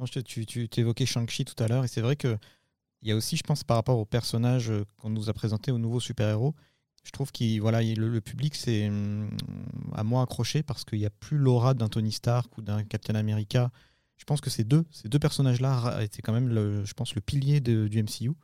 tu, 0.06 0.47
tu 0.47 0.69
évoquais 0.77 1.06
Shang-Chi 1.06 1.45
tout 1.45 1.62
à 1.62 1.69
l'heure 1.69 1.85
et 1.85 1.89
c'est 1.89 2.00
vrai 2.00 2.17
que 2.17 2.37
il 3.03 3.09
y 3.09 3.12
a 3.12 3.17
aussi 3.17 3.37
je 3.37 3.43
pense 3.43 3.65
par 3.65 3.77
rapport 3.77 3.99
au 3.99 4.05
personnage 4.05 4.71
euh, 4.71 4.85
qu'on 4.97 5.11
nous 5.11 5.29
a 5.29 5.33
présenté 5.33 5.71
au 5.71 5.79
nouveau 5.79 6.00
super-héros 6.00 6.55
je 7.05 7.12
trouve 7.12 7.31
que 7.33 7.61
voilà, 7.61 7.81
le, 7.83 8.09
le, 8.09 8.21
public 8.21 8.55
c'est 8.55 8.91
mm, 8.91 9.31
à 9.95 10.03
moins 10.05 10.23
accroché 10.23 10.62
parce 10.62 10.85
qu'il 10.85 10.99
n'y 10.99 11.06
a 11.06 11.11
plus 11.11 11.39
l'aura 11.39 11.75
d'un 11.75 11.89
Tony 11.89 12.12
Stark 12.12 12.59
ou 12.59 12.62
d'un 12.62 12.83
Captain 12.85 13.15
America 13.15 13.71
je 14.19 14.25
pense 14.25 14.41
que 14.41 14.50
ces 14.50 14.65
deux, 14.65 14.85
ces 14.91 15.09
deux 15.09 15.19
personnages-là 15.19 16.03
étaient 16.03 16.23
quand 16.23 16.33
même, 16.33 16.49
le, 16.49 16.85
je 16.85 16.93
pense, 16.93 17.15
le 17.15 17.21
pilier 17.21 17.61
du 17.61 18.03
MCU. 18.03 18.31
Mm. 18.31 18.35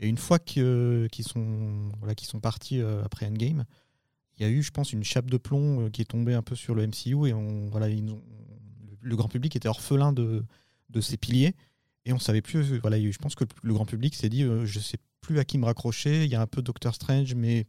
Et 0.00 0.08
une 0.08 0.18
fois 0.18 0.38
qu'ils 0.38 1.08
sont, 1.22 1.88
voilà, 1.98 2.14
sont 2.22 2.40
partis 2.40 2.80
euh, 2.80 3.02
après 3.04 3.26
Endgame, 3.26 3.64
il 4.36 4.42
y 4.42 4.46
a 4.46 4.50
eu, 4.50 4.62
je 4.62 4.70
pense, 4.70 4.92
une 4.92 5.02
chape 5.02 5.30
de 5.30 5.38
plomb 5.38 5.86
euh, 5.86 5.90
qui 5.90 6.02
est 6.02 6.06
tombée 6.06 6.34
un 6.34 6.42
peu 6.42 6.54
sur 6.54 6.74
le 6.74 6.86
MCU 6.86 7.26
et 7.26 7.32
on, 7.32 7.68
voilà, 7.70 7.88
le 7.88 9.16
grand 9.16 9.28
public 9.28 9.56
était 9.56 9.68
orphelin 9.68 10.12
de, 10.12 10.44
de 10.90 11.00
ces 11.00 11.16
piliers 11.16 11.54
et 12.04 12.12
on 12.12 12.18
savait 12.18 12.42
plus. 12.42 12.78
Voilà, 12.78 13.00
je 13.00 13.18
pense 13.18 13.34
que 13.34 13.44
le 13.62 13.74
grand 13.74 13.86
public 13.86 14.14
s'est 14.14 14.28
dit, 14.28 14.42
euh, 14.42 14.66
je 14.66 14.80
sais 14.80 14.98
plus 15.20 15.38
à 15.38 15.44
qui 15.44 15.58
me 15.58 15.64
raccrocher. 15.64 16.24
Il 16.24 16.30
y 16.30 16.34
a 16.34 16.40
un 16.40 16.46
peu 16.46 16.62
Doctor 16.62 16.94
Strange, 16.94 17.34
mais 17.34 17.66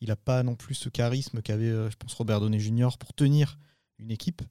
il 0.00 0.08
n'a 0.08 0.16
pas 0.16 0.42
non 0.42 0.54
plus 0.54 0.74
ce 0.74 0.88
charisme 0.88 1.42
qu'avait, 1.42 1.70
je 1.70 1.96
pense, 1.96 2.14
Robert 2.14 2.40
Downey 2.40 2.60
Jr. 2.60 2.90
pour 2.98 3.12
tenir 3.12 3.58
une 3.98 4.10
équipe. 4.10 4.42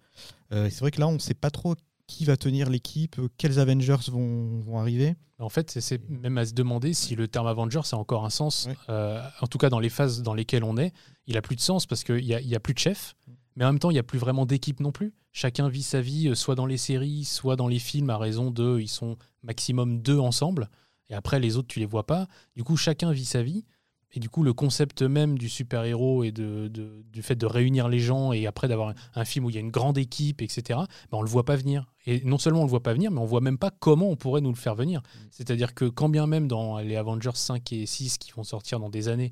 c'est 0.51 0.79
vrai 0.79 0.91
que 0.91 0.99
là, 0.99 1.07
on 1.07 1.13
ne 1.13 1.19
sait 1.19 1.33
pas 1.33 1.49
trop 1.49 1.75
qui 2.11 2.25
va 2.25 2.35
tenir 2.35 2.69
l'équipe, 2.69 3.17
euh, 3.19 3.29
quels 3.37 3.57
Avengers 3.57 4.11
vont, 4.11 4.77
arriver. 4.77 5.15
En 5.39 5.49
fait, 5.49 5.79
c'est 5.79 6.07
même 6.09 6.37
à 6.37 6.45
se 6.45 6.53
demander 6.53 6.93
si 6.93 7.15
le 7.15 7.27
terme 7.27 7.47
Avengers 7.47 7.81
a 7.93 7.95
encore 7.95 8.25
un 8.25 8.29
sens. 8.29 8.67
Euh, 8.89 9.21
en 9.39 9.47
tout 9.47 9.57
cas, 9.57 9.69
dans 9.69 9.79
les 9.79 9.89
phases 9.89 10.21
dans 10.21 10.33
lesquelles 10.33 10.63
on 10.63 10.77
est, 10.77 10.93
il 11.25 11.37
a 11.37 11.41
plus 11.41 11.55
de 11.55 11.61
sens 11.61 11.85
parce 11.85 12.03
qu'il 12.03 12.23
n'y 12.23 12.33
a, 12.33 12.57
a, 12.57 12.59
plus 12.59 12.73
de 12.73 12.79
chef, 12.79 13.15
mais 13.55 13.65
en 13.65 13.69
même 13.69 13.79
temps, 13.79 13.89
il 13.89 13.93
n'y 13.93 13.99
a 13.99 14.03
plus 14.03 14.19
vraiment 14.19 14.45
d'équipe 14.45 14.79
non 14.79 14.91
plus. 14.91 15.13
Chacun 15.31 15.69
vit 15.69 15.83
sa 15.83 16.01
vie, 16.01 16.29
euh, 16.29 16.35
soit 16.35 16.55
dans 16.55 16.65
les 16.65 16.77
séries, 16.77 17.25
soit 17.25 17.55
dans 17.55 17.67
les 17.67 17.79
films, 17.79 18.09
à 18.09 18.17
raison 18.17 18.51
de, 18.51 18.79
ils 18.79 18.87
sont 18.89 19.17
maximum 19.43 20.01
deux 20.01 20.19
ensemble, 20.19 20.69
et 21.09 21.13
après 21.13 21.39
les 21.39 21.57
autres, 21.57 21.67
tu 21.67 21.79
les 21.79 21.85
vois 21.85 22.05
pas. 22.05 22.27
Du 22.55 22.63
coup, 22.63 22.77
chacun 22.77 23.11
vit 23.11 23.25
sa 23.25 23.43
vie. 23.43 23.65
Et 24.13 24.19
du 24.19 24.29
coup, 24.29 24.43
le 24.43 24.53
concept 24.53 25.03
même 25.03 25.37
du 25.37 25.47
super-héros 25.47 26.23
et 26.23 26.31
de, 26.31 26.67
du 26.67 27.21
fait 27.21 27.35
de 27.35 27.45
réunir 27.45 27.87
les 27.87 27.99
gens 27.99 28.33
et 28.33 28.45
après 28.45 28.67
d'avoir 28.67 28.93
un, 29.15 29.25
film 29.25 29.45
où 29.45 29.49
il 29.49 29.55
y 29.55 29.57
a 29.57 29.61
une 29.61 29.71
grande 29.71 29.97
équipe, 29.97 30.41
etc., 30.41 30.79
ben 31.09 31.17
on 31.17 31.19
ne 31.19 31.25
le 31.25 31.29
voit 31.29 31.45
pas 31.45 31.55
venir. 31.55 31.93
Et 32.05 32.21
non 32.25 32.37
seulement 32.37 32.59
on 32.59 32.63
ne 32.63 32.67
le 32.67 32.71
voit 32.71 32.83
pas 32.83 32.93
venir, 32.93 33.09
mais 33.09 33.19
on 33.19 33.25
voit 33.25 33.39
même 33.39 33.57
pas 33.57 33.71
comment 33.71 34.09
on 34.09 34.17
pourrait 34.17 34.41
nous 34.41 34.49
le 34.49 34.57
faire 34.57 34.75
venir. 34.75 34.99
Mm. 34.99 35.19
C'est-à-dire 35.31 35.73
que 35.73 35.85
quand 35.85 36.09
bien 36.09 36.27
même 36.27 36.49
dans 36.49 36.79
les 36.79 36.97
Avengers 36.97 37.29
5 37.33 37.71
et 37.71 37.85
6 37.85 38.17
qui 38.17 38.31
vont 38.31 38.43
sortir 38.43 38.81
dans 38.81 38.89
des 38.89 39.07
années, 39.07 39.31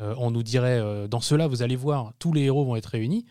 euh, 0.00 0.14
on 0.18 0.30
nous 0.30 0.42
dirait, 0.42 0.78
euh, 0.78 1.08
dans 1.08 1.20
cela, 1.20 1.46
vous 1.46 1.62
allez 1.62 1.76
voir, 1.76 2.12
tous 2.18 2.34
les 2.34 2.42
héros 2.42 2.64
vont 2.66 2.76
être 2.76 2.86
réunis, 2.86 3.24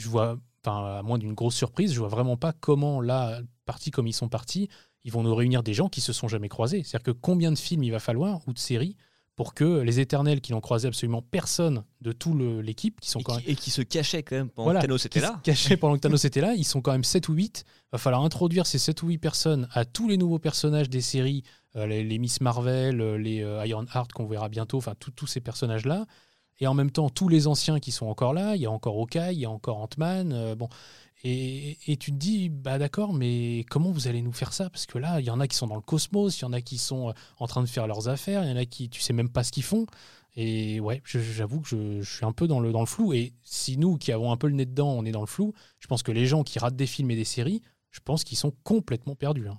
je 0.00 0.08
vois, 0.08 0.38
à 0.64 1.02
moins 1.02 1.18
d'une 1.18 1.34
grosse 1.34 1.54
surprise, 1.54 1.92
je 1.92 1.98
vois 2.00 2.08
vraiment 2.08 2.36
pas 2.36 2.52
comment, 2.52 3.00
là, 3.00 3.40
partis 3.66 3.90
comme 3.90 4.06
ils 4.06 4.12
sont 4.12 4.28
partis, 4.28 4.68
ils 5.04 5.12
vont 5.12 5.22
nous 5.22 5.34
réunir 5.34 5.62
des 5.62 5.74
gens 5.74 5.88
qui 5.88 6.00
se 6.00 6.12
sont 6.12 6.28
jamais 6.28 6.48
croisés. 6.48 6.82
C'est-à-dire 6.84 7.14
que 7.14 7.18
combien 7.18 7.52
de 7.52 7.58
films 7.58 7.82
il 7.82 7.90
va 7.90 8.00
falloir, 8.00 8.40
ou 8.46 8.52
de 8.52 8.58
séries, 8.58 8.96
pour 9.36 9.54
que 9.54 9.80
les 9.80 10.00
éternels 10.00 10.40
qui 10.40 10.52
n'ont 10.52 10.60
croisé 10.60 10.86
absolument 10.88 11.22
personne 11.22 11.84
de 12.02 12.12
toute 12.12 12.38
l'équipe, 12.62 13.00
qui 13.00 13.08
sont 13.08 13.20
et 13.20 13.22
quand 13.22 13.36
qui, 13.36 13.46
même... 13.46 13.52
et 13.52 13.56
qui 13.56 13.70
se 13.70 13.80
cachaient 13.80 14.22
quand 14.22 14.36
même 14.36 14.50
pendant 14.50 14.74
que 14.74 14.80
Thanos 14.80 15.06
était 15.06 15.20
là. 15.20 15.40
cachaient 15.42 15.76
pendant 15.78 15.94
que 15.94 16.00
Thanos 16.02 16.24
était 16.24 16.42
là, 16.42 16.54
ils 16.54 16.64
sont 16.64 16.82
quand 16.82 16.92
même 16.92 17.04
7 17.04 17.28
ou 17.28 17.32
8. 17.32 17.64
Il 17.66 17.88
va 17.92 17.98
falloir 17.98 18.22
introduire 18.22 18.66
ces 18.66 18.78
7 18.78 19.02
ou 19.02 19.08
8 19.08 19.18
personnes 19.18 19.68
à 19.72 19.86
tous 19.86 20.08
les 20.08 20.18
nouveaux 20.18 20.38
personnages 20.38 20.90
des 20.90 21.00
séries, 21.00 21.42
euh, 21.76 21.86
les, 21.86 22.18
Miss 22.18 22.40
Marvel, 22.42 23.00
euh, 23.00 23.16
les 23.16 23.42
euh, 23.42 23.64
Iron 23.66 23.86
Heart 23.94 24.12
qu'on 24.12 24.26
verra 24.26 24.50
bientôt, 24.50 24.76
enfin 24.76 24.94
tous 24.98 25.26
ces 25.26 25.40
personnages-là. 25.40 26.06
Et 26.60 26.66
en 26.66 26.74
même 26.74 26.90
temps, 26.90 27.08
tous 27.08 27.28
les 27.28 27.46
anciens 27.46 27.80
qui 27.80 27.90
sont 27.90 28.06
encore 28.06 28.34
là, 28.34 28.54
il 28.54 28.62
y 28.62 28.66
a 28.66 28.70
encore 28.70 28.96
Hawkeye, 28.96 29.32
il 29.32 29.40
y 29.40 29.46
a 29.46 29.50
encore 29.50 29.78
Ant-Man. 29.78 30.54
bon, 30.54 30.68
et, 31.22 31.76
tu 31.98 32.12
te 32.12 32.16
dis, 32.16 32.48
bah 32.48 32.78
d'accord, 32.78 33.12
mais 33.12 33.66
comment 33.68 33.90
vous 33.90 34.08
allez 34.08 34.22
nous 34.22 34.32
faire 34.32 34.54
ça? 34.54 34.70
Parce 34.70 34.86
que 34.86 34.96
là, 34.96 35.20
il 35.20 35.26
y 35.26 35.30
en 35.30 35.38
a 35.38 35.46
qui 35.46 35.56
sont 35.56 35.66
dans 35.66 35.74
le 35.74 35.82
cosmos, 35.82 36.38
il 36.38 36.42
y 36.42 36.44
en 36.46 36.52
a 36.52 36.62
qui 36.62 36.78
sont 36.78 37.10
euh, 37.10 37.12
en 37.38 37.46
train 37.46 37.62
de 37.62 37.68
faire 37.68 37.86
leurs 37.86 38.08
affaires, 38.08 38.42
il 38.44 38.50
y 38.50 38.52
en 38.52 38.56
a 38.56 38.64
qui, 38.64 38.88
tu 38.88 39.00
sais 39.00 39.12
même 39.12 39.28
pas 39.28 39.44
ce 39.44 39.52
qu'ils 39.52 39.62
font. 39.62 39.86
Et 40.36 40.80
ouais, 40.80 41.02
j'avoue 41.04 41.60
que 41.60 41.68
je, 41.68 42.02
suis 42.02 42.24
un 42.24 42.32
peu 42.32 42.46
dans 42.46 42.60
le, 42.60 42.72
dans 42.72 42.80
le 42.80 42.86
flou. 42.86 43.12
Et 43.12 43.34
si 43.42 43.76
nous, 43.76 43.98
qui 43.98 44.12
avons 44.12 44.32
un 44.32 44.36
peu 44.36 44.46
le 44.46 44.54
nez 44.54 44.64
dedans, 44.64 44.92
on 44.92 45.04
est 45.04 45.10
dans 45.10 45.20
le 45.20 45.26
flou, 45.26 45.52
je 45.78 45.88
pense 45.88 46.02
que 46.02 46.12
les 46.12 46.26
gens 46.26 46.42
qui 46.42 46.58
ratent 46.58 46.76
des 46.76 46.86
films 46.86 47.10
et 47.10 47.16
des 47.16 47.24
séries, 47.24 47.60
je 47.90 48.00
pense 48.02 48.24
qu'ils 48.24 48.38
sont 48.38 48.54
complètement 48.62 49.16
perdus. 49.16 49.48
Hein. 49.48 49.58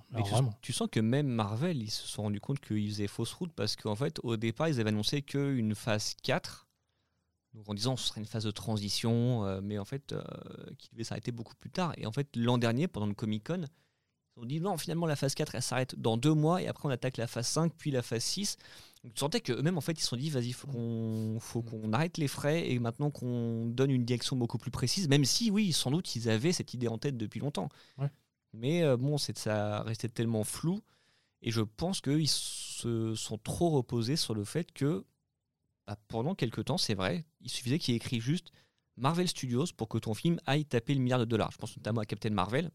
tu, 0.62 0.72
sens 0.72 0.88
que 0.90 0.98
même 0.98 1.28
Marvel, 1.28 1.80
ils 1.80 1.90
se 1.90 2.08
sont 2.08 2.22
rendus 2.22 2.40
compte 2.40 2.58
qu'ils 2.58 2.88
faisaient 2.88 3.06
fausse 3.06 3.34
route 3.34 3.52
parce 3.52 3.76
qu'en 3.76 3.94
fait, 3.94 4.18
au 4.22 4.36
départ, 4.36 4.68
ils 4.68 4.80
avaient 4.80 4.88
annoncé 4.88 5.22
qu'une 5.22 5.74
phase 5.74 6.14
4 6.22 6.66
donc 7.54 7.68
en 7.68 7.74
disant 7.74 7.94
que 7.94 8.00
ce 8.00 8.08
serait 8.08 8.20
une 8.20 8.26
phase 8.26 8.44
de 8.44 8.50
transition, 8.50 9.44
euh, 9.44 9.60
mais 9.62 9.78
en 9.78 9.84
fait, 9.84 10.12
euh, 10.12 10.22
qui 10.78 10.88
devait 10.90 11.04
s'arrêter 11.04 11.32
beaucoup 11.32 11.54
plus 11.54 11.70
tard. 11.70 11.92
Et 11.98 12.06
en 12.06 12.12
fait, 12.12 12.28
l'an 12.36 12.58
dernier, 12.58 12.88
pendant 12.88 13.06
le 13.06 13.14
Comic 13.14 13.46
Con, 13.46 13.64
ils 14.36 14.42
ont 14.42 14.46
dit 14.46 14.60
non, 14.60 14.78
finalement, 14.78 15.06
la 15.06 15.16
phase 15.16 15.34
4, 15.34 15.54
elle 15.54 15.62
s'arrête 15.62 16.00
dans 16.00 16.16
deux 16.16 16.32
mois, 16.32 16.62
et 16.62 16.68
après, 16.68 16.88
on 16.88 16.90
attaque 16.90 17.18
la 17.18 17.26
phase 17.26 17.46
5, 17.48 17.72
puis 17.76 17.90
la 17.90 18.02
phase 18.02 18.24
6. 18.24 18.56
Donc 19.04 19.14
tu 19.14 19.20
sentais 19.20 19.40
qu'eux-mêmes, 19.40 19.76
en 19.76 19.82
fait, 19.82 19.92
ils 19.92 20.00
se 20.02 20.08
sont 20.08 20.16
dit, 20.16 20.30
vas-y, 20.30 20.48
il 20.48 20.54
faut 20.54 20.68
qu'on 20.68 21.38
faut 21.40 21.60
qu'on 21.62 21.92
arrête 21.92 22.16
les 22.16 22.28
frais, 22.28 22.70
et 22.70 22.78
maintenant 22.78 23.10
qu'on 23.10 23.66
donne 23.66 23.90
une 23.90 24.04
direction 24.04 24.36
beaucoup 24.36 24.58
plus 24.58 24.70
précise, 24.70 25.08
même 25.08 25.24
si, 25.26 25.50
oui, 25.50 25.72
sans 25.72 25.90
doute, 25.90 26.16
ils 26.16 26.30
avaient 26.30 26.52
cette 26.52 26.72
idée 26.72 26.88
en 26.88 26.98
tête 26.98 27.18
depuis 27.18 27.40
longtemps. 27.40 27.68
Mais 28.54 28.82
euh, 28.82 28.96
bon, 28.96 29.18
ça 29.18 29.82
restait 29.82 30.08
tellement 30.08 30.44
flou. 30.44 30.80
Et 31.42 31.50
je 31.50 31.60
pense 31.60 32.00
qu'ils 32.00 32.28
se 32.28 33.14
sont 33.14 33.38
trop 33.38 33.70
reposés 33.70 34.16
sur 34.16 34.34
le 34.34 34.44
fait 34.44 34.70
que 34.72 35.04
bah, 35.86 35.96
pendant 36.08 36.34
quelques 36.34 36.64
temps, 36.64 36.78
c'est 36.78 36.94
vrai, 36.94 37.24
il 37.40 37.50
suffisait 37.50 37.78
qu'il 37.78 37.94
écrit 37.94 38.20
juste 38.20 38.52
Marvel 38.96 39.28
Studios 39.28 39.66
pour 39.76 39.88
que 39.88 39.98
ton 39.98 40.14
film 40.14 40.38
aille 40.46 40.64
taper 40.64 40.94
le 40.94 41.00
milliard 41.00 41.18
de 41.18 41.24
dollars. 41.24 41.50
Je 41.52 41.58
pense 41.58 41.76
notamment 41.76 42.00
à 42.00 42.06
Captain 42.06 42.30
Marvel. 42.30 42.70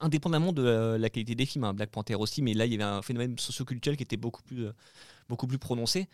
Indépendamment 0.00 0.52
de 0.52 0.96
la, 0.98 1.10
qualité 1.10 1.34
des 1.34 1.46
films, 1.46 1.64
hein, 1.64 1.74
Black 1.74 1.90
Panther 1.90 2.16
aussi, 2.16 2.42
mais 2.42 2.52
là 2.52 2.66
il 2.66 2.72
y 2.72 2.74
avait 2.74 2.84
un 2.84 3.02
phénomène 3.02 3.38
socioculturel 3.38 3.96
qui 3.96 4.02
était 4.02 4.16
beaucoup 4.16 4.42
plus, 4.42 4.66
euh, 4.66 4.72
beaucoup 5.28 5.46
plus 5.46 5.58
prononcé. 5.58 6.08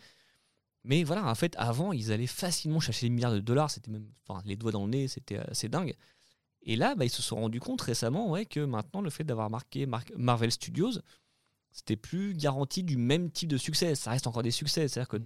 Mais 0.83 1.03
voilà, 1.03 1.27
en 1.27 1.35
fait, 1.35 1.55
avant, 1.57 1.91
ils 1.93 2.11
allaient 2.11 2.27
facilement 2.27 2.79
chercher 2.79 3.05
les 3.05 3.11
milliards 3.11 3.33
de 3.33 3.39
dollars. 3.39 3.69
C'était 3.69 3.91
même, 3.91 4.07
les 4.45 4.55
doigts 4.55 4.71
dans 4.71 4.85
le 4.85 4.91
nez, 4.91 5.07
c'était 5.07 5.37
assez 5.37 5.69
dingue. 5.69 5.95
Et 6.63 6.75
là, 6.75 6.95
bah, 6.95 7.05
ils 7.05 7.09
se 7.09 7.21
sont 7.21 7.35
rendus 7.35 7.59
compte 7.59 7.81
récemment 7.81 8.29
ouais, 8.29 8.45
que 8.45 8.59
maintenant, 8.59 9.01
le 9.01 9.09
fait 9.09 9.23
d'avoir 9.23 9.49
marqué 9.49 9.87
Marvel 10.15 10.51
Studios, 10.51 10.93
c'était 11.71 11.95
plus 11.95 12.33
garanti 12.35 12.83
du 12.83 12.97
même 12.97 13.31
type 13.31 13.49
de 13.49 13.57
succès. 13.57 13.95
Ça 13.95 14.11
reste 14.11 14.27
encore 14.27 14.43
des 14.43 14.51
succès. 14.51 14.87
C'est-à-dire 14.87 15.07
que 15.07 15.17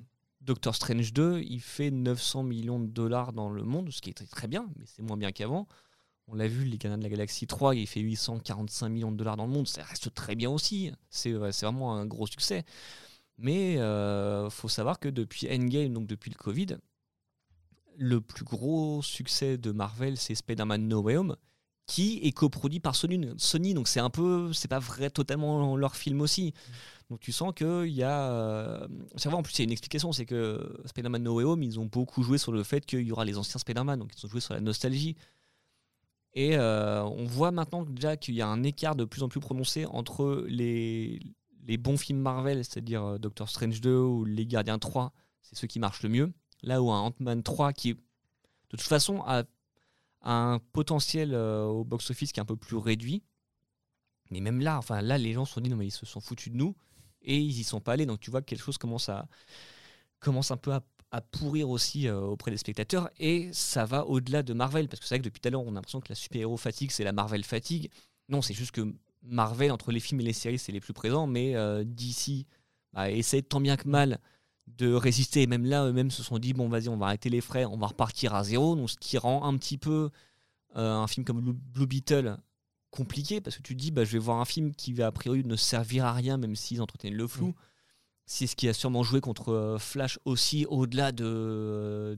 Doctor 0.45 0.75
Strange 0.75 1.11
2, 1.11 1.41
il 1.41 1.59
fait 1.59 1.89
900 1.91 2.43
millions 2.43 2.79
de 2.79 2.87
dollars 2.87 3.33
dans 3.33 3.49
le 3.49 3.63
monde, 3.63 3.91
ce 3.91 3.99
qui 4.01 4.11
est 4.11 4.27
très, 4.29 4.47
bien, 4.47 4.69
mais 4.77 4.85
c'est 4.85 5.01
moins 5.01 5.17
bien 5.17 5.31
qu'avant. 5.31 5.67
On 6.27 6.35
l'a 6.35 6.47
vu, 6.47 6.65
les 6.65 6.77
Gardiens 6.77 6.97
de 6.97 7.03
la 7.03 7.09
Galaxie 7.09 7.47
3, 7.47 7.75
il 7.75 7.87
fait 7.87 7.99
845 7.99 8.89
millions 8.89 9.11
de 9.11 9.17
dollars 9.17 9.37
dans 9.37 9.45
le 9.45 9.51
monde, 9.51 9.67
ça 9.67 9.83
reste 9.83 10.13
très 10.13 10.35
bien 10.35 10.49
aussi. 10.49 10.91
C'est 11.09 11.31
vraiment 11.31 11.95
un 11.95 12.05
gros 12.05 12.27
succès. 12.27 12.63
Mais 13.37 13.73
il 13.73 13.79
euh, 13.79 14.49
faut 14.49 14.69
savoir 14.69 14.99
que 14.99 15.09
depuis 15.09 15.47
Endgame, 15.51 15.93
donc 15.93 16.07
depuis 16.07 16.29
le 16.29 16.37
Covid, 16.37 16.77
le 17.97 18.21
plus 18.21 18.45
gros 18.45 19.01
succès 19.01 19.57
de 19.57 19.71
Marvel, 19.71 20.17
c'est 20.17 20.35
Spider-Man 20.35 20.87
No 20.87 21.01
Way 21.01 21.17
Home, 21.17 21.35
qui 21.87 22.19
est 22.23 22.31
coproduit 22.31 22.79
par 22.79 22.95
Sony. 22.95 23.29
Sony 23.37 23.73
donc 23.73 23.87
c'est 23.87 23.99
un 23.99 24.09
peu, 24.09 24.53
c'est 24.53 24.67
pas 24.67 24.79
vrai 24.79 25.09
totalement 25.09 25.75
leur 25.75 25.95
film 25.95 26.21
aussi. 26.21 26.53
Donc 27.09 27.19
tu 27.19 27.31
sens 27.31 27.53
qu'il 27.55 27.87
y 27.87 28.03
a. 28.03 28.31
Euh, 28.31 28.87
c'est 29.15 29.29
vrai, 29.29 29.37
en 29.37 29.43
plus, 29.43 29.53
il 29.53 29.59
y 29.59 29.61
a 29.61 29.65
une 29.65 29.71
explication 29.71 30.11
c'est 30.11 30.25
que 30.25 30.81
Spider-Man 30.85 31.21
No 31.21 31.35
Way 31.35 31.43
Home, 31.43 31.63
ils 31.63 31.79
ont 31.79 31.85
beaucoup 31.85 32.23
joué 32.23 32.37
sur 32.37 32.51
le 32.51 32.63
fait 32.63 32.85
qu'il 32.85 33.01
y 33.01 33.11
aura 33.11 33.25
les 33.25 33.37
anciens 33.37 33.59
Spider-Man, 33.59 33.99
donc 33.99 34.11
ils 34.17 34.25
ont 34.25 34.29
joué 34.29 34.41
sur 34.41 34.53
la 34.53 34.61
nostalgie. 34.61 35.15
Et 36.33 36.57
euh, 36.57 37.03
on 37.03 37.25
voit 37.25 37.51
maintenant 37.51 37.83
déjà 37.83 38.17
qu'il 38.17 38.33
y 38.33 38.41
a 38.41 38.47
un 38.47 38.63
écart 38.63 38.95
de 38.95 39.05
plus 39.05 39.23
en 39.23 39.29
plus 39.29 39.39
prononcé 39.39 39.85
entre 39.85 40.45
les, 40.49 41.21
les 41.65 41.77
bons 41.77 41.97
films 41.97 42.19
Marvel, 42.19 42.65
c'est-à-dire 42.65 43.03
euh, 43.03 43.17
Doctor 43.19 43.49
Strange 43.49 43.79
2 43.81 43.95
ou 43.95 44.25
Les 44.25 44.45
Gardiens 44.45 44.79
3, 44.79 45.13
c'est 45.43 45.55
ceux 45.55 45.67
qui 45.67 45.79
marchent 45.79 46.03
le 46.03 46.09
mieux. 46.09 46.33
Là 46.63 46.81
où 46.81 46.91
un 46.91 46.99
Ant-Man 46.99 47.43
3 47.43 47.71
qui, 47.71 47.93
de 47.93 47.99
toute 48.69 48.81
façon, 48.81 49.21
a, 49.27 49.43
un 50.27 50.59
potentiel 50.73 51.35
au 51.35 51.83
box-office 51.83 52.31
qui 52.31 52.39
est 52.39 52.41
un 52.41 52.45
peu 52.45 52.55
plus 52.55 52.77
réduit. 52.77 53.21
Mais 54.31 54.39
même 54.39 54.59
là, 54.59 54.79
enfin 54.79 55.03
là, 55.03 55.19
les 55.19 55.33
gens 55.33 55.45
se 55.45 55.53
sont 55.53 55.61
dit 55.61 55.69
non 55.69 55.77
mais 55.77 55.85
ils 55.85 55.91
se 55.91 56.07
sont 56.07 56.19
foutus 56.19 56.51
de 56.51 56.57
nous 56.57 56.75
et 57.25 57.37
ils 57.37 57.59
y 57.59 57.63
sont 57.63 57.81
pas 57.81 57.93
allés. 57.93 58.05
Donc 58.05 58.19
tu 58.19 58.31
vois 58.31 58.41
que 58.41 58.47
quelque 58.47 58.63
chose 58.63 58.77
commence 58.77 59.09
à 59.09 59.27
commence 60.19 60.51
un 60.51 60.57
peu 60.57 60.71
à, 60.73 60.81
pourrir 61.31 61.69
aussi 61.69 62.07
euh, 62.09 62.19
auprès 62.19 62.51
des 62.51 62.57
spectateurs 62.57 63.09
et 63.19 63.49
ça 63.53 63.85
va 63.85 64.05
au-delà 64.05 64.43
de 64.43 64.53
Marvel 64.53 64.89
parce 64.89 64.99
que 64.99 65.05
c'est 65.05 65.15
vrai 65.15 65.19
que 65.19 65.23
depuis 65.23 65.39
tout 65.39 65.47
à 65.47 65.51
l'heure 65.51 65.63
on 65.63 65.71
a 65.71 65.75
l'impression 65.75 66.01
que 66.01 66.09
la 66.09 66.15
super-héros 66.15 66.57
fatigue 66.57 66.91
c'est 66.91 67.05
la 67.05 67.13
Marvel 67.13 67.43
fatigue. 67.45 67.89
Non, 68.27 68.41
c'est 68.41 68.53
juste 68.53 68.71
que 68.71 68.93
Marvel, 69.27 69.71
entre 69.71 69.91
les 69.91 69.99
films 69.99 70.21
et 70.21 70.23
les 70.23 70.33
séries, 70.33 70.59
c'est 70.59 70.71
les 70.71 70.79
plus 70.79 70.93
présents, 70.93 71.27
mais 71.27 71.55
euh, 71.55 71.83
DC 71.83 72.45
bah, 72.93 73.07
tant 73.49 73.59
bien 73.59 73.77
que 73.77 73.87
mal 73.87 74.19
de 74.67 74.93
résister. 74.93 75.43
Et 75.43 75.47
même 75.47 75.65
là, 75.65 75.85
eux-mêmes 75.85 76.11
se 76.11 76.23
sont 76.23 76.39
dit 76.39 76.53
bon, 76.53 76.69
vas-y, 76.69 76.89
on 76.89 76.97
va 76.97 77.07
arrêter 77.07 77.29
les 77.29 77.41
frais, 77.41 77.65
on 77.65 77.77
va 77.77 77.87
repartir 77.87 78.33
à 78.33 78.43
zéro. 78.43 78.75
Donc, 78.75 78.89
ce 78.89 78.97
qui 78.97 79.17
rend 79.17 79.45
un 79.45 79.57
petit 79.57 79.77
peu 79.77 80.09
euh, 80.75 80.93
un 80.93 81.07
film 81.07 81.25
comme 81.25 81.41
Blue 81.41 81.87
Beetle 81.87 82.37
compliqué, 82.95 83.41
parce 83.41 83.57
que 83.57 83.61
tu 83.61 83.75
te 83.75 83.81
dis 83.81 83.91
bah, 83.91 84.03
je 84.03 84.13
vais 84.13 84.19
voir 84.19 84.39
un 84.39 84.45
film 84.45 84.73
qui 84.73 84.93
va 84.93 85.07
a 85.07 85.11
priori 85.11 85.43
ne 85.45 85.55
servir 85.55 86.05
à 86.05 86.13
rien, 86.13 86.37
même 86.37 86.55
s'ils 86.55 86.81
entretiennent 86.81 87.15
le 87.15 87.27
flou. 87.27 87.53
C'est 88.27 88.47
ce 88.47 88.55
qui 88.55 88.67
a 88.67 88.73
sûrement 88.73 89.03
joué 89.03 89.21
contre 89.21 89.49
euh, 89.49 89.77
Flash 89.77 90.17
aussi, 90.25 90.65
au-delà 90.67 91.11
de, 91.11 92.17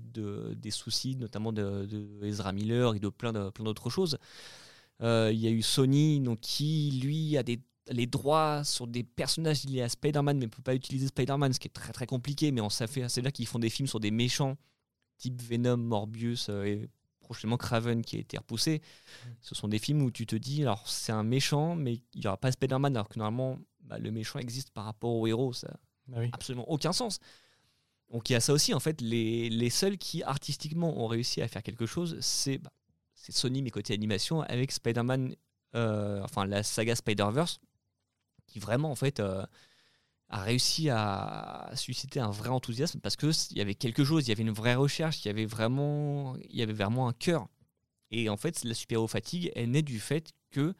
des 0.56 0.72
soucis, 0.72 1.18
notamment 1.18 1.52
de, 1.52 1.86
de, 1.86 2.26
Ezra 2.26 2.54
Miller 2.54 2.96
et 2.96 3.00
de 3.00 3.10
plein 3.10 3.34
d'autres 3.34 3.90
choses. 3.90 4.18
Euh, 5.02 5.32
il 5.34 5.40
y 5.40 5.48
a 5.48 5.52
eu 5.52 5.62
Sony 5.62 6.20
donc, 6.22 6.40
qui, 6.40 7.00
lui, 7.04 7.38
a 7.38 7.44
des, 7.44 7.60
les 7.90 8.08
droits 8.08 8.64
sur 8.64 8.88
des 8.88 9.04
personnages 9.04 9.64
liés 9.66 9.82
à 9.82 9.90
Spider-Man, 9.90 10.38
mais 10.38 10.46
ne 10.46 10.52
peut 10.52 10.62
pas 10.62 10.76
utiliser 10.76 11.08
Spider-Man, 11.08 11.54
ce 11.54 11.60
qui 11.60 11.68
est 11.68 11.72
très 11.72 11.94
très 11.94 12.06
compliqué. 12.06 12.52
Mais 12.52 12.62
on 12.62 12.70
ça 12.70 12.88
fait, 12.88 13.08
c'est 13.10 13.22
là 13.22 13.32
qu'ils 13.32 13.48
font 13.48 13.60
des 13.60 13.70
films 13.70 13.88
sur 13.88 14.00
des 14.00 14.12
méchants, 14.12 14.58
type 15.18 15.42
Venom, 15.42 15.78
Morbius 15.78 16.48
euh, 16.50 16.64
et 16.64 16.90
prochainement 17.28 17.58
Craven 17.58 18.02
qui 18.02 18.16
a 18.16 18.20
été 18.20 18.38
repoussé. 18.38 18.82
Ce 19.42 19.54
sont 19.54 19.68
des 19.68 19.80
films 19.80 20.02
où 20.02 20.12
tu 20.12 20.26
te 20.26 20.36
dis, 20.36 20.64
alors 20.64 20.88
c'est 20.88 21.12
un 21.12 21.24
méchant, 21.24 21.76
mais 21.76 21.96
il 22.14 22.22
n'y 22.22 22.28
aura 22.28 22.38
pas 22.38 22.52
Spider-Man, 22.52 22.96
alors 22.96 23.10
que 23.10 23.20
normalement, 23.20 23.60
bah, 23.82 24.00
le 24.00 24.12
méchant 24.12 24.40
existe 24.40 24.72
par 24.72 24.86
rapport 24.86 25.12
au 25.12 25.28
héros. 25.28 25.54
Ça 25.54 25.68
n'a 26.08 26.22
ah 26.22 26.30
absolument 26.32 26.70
aucun 26.70 26.94
sens. 26.94 27.20
Donc 28.12 28.30
il 28.30 28.34
y 28.34 28.36
a 28.36 28.40
ça 28.40 28.54
aussi, 28.54 28.74
en 28.74 28.80
fait, 28.80 29.02
les, 29.02 29.50
les, 29.50 29.70
seuls 29.70 29.98
qui 29.98 30.24
artistiquement 30.24 30.98
ont 30.98 31.08
réussi 31.08 31.42
à 31.42 31.48
faire 31.48 31.62
quelque 31.62 31.86
chose, 31.86 32.18
c'est 32.22 32.58
bah, 32.58 32.72
Sony, 33.14 33.62
mais 33.62 33.70
côté 33.70 33.94
animation, 33.94 34.42
avec 34.42 34.72
Spider-Man, 34.72 35.36
euh, 35.76 36.22
enfin 36.24 36.46
la 36.46 36.64
saga 36.64 36.96
Spider-Verse, 36.96 37.60
qui 38.46 38.60
vraiment 38.60 38.90
en 38.90 38.96
fait 38.96 39.20
euh, 39.20 39.46
a 40.30 40.42
réussi 40.42 40.90
à 40.90 41.72
susciter 41.76 42.20
un 42.20 42.30
vrai 42.30 42.50
enthousiasme 42.50 43.00
parce 43.00 43.16
qu'il 43.16 43.58
y 43.58 43.62
avait 43.62 43.76
quelque 43.76 44.04
chose, 44.04 44.26
il 44.28 44.30
y 44.30 44.32
avait 44.32 44.44
une 44.44 44.52
vraie 44.52 44.76
recherche, 44.76 45.24
il 45.24 45.28
y 45.28 45.32
avait 45.32 45.46
vraiment, 45.46 46.36
il 46.50 46.58
y 46.58 46.62
avait 46.62 46.74
vraiment 46.74 47.08
un 47.08 47.14
cœur. 47.14 47.48
Et 48.12 48.30
en 48.30 48.38
fait, 48.38 48.64
la 48.64 48.74
super-héros 48.74 49.08
fatigue 49.08 49.52
est 49.56 49.68
née 49.68 49.82
du 49.82 50.00
fait 50.00 50.34
que 50.52 50.74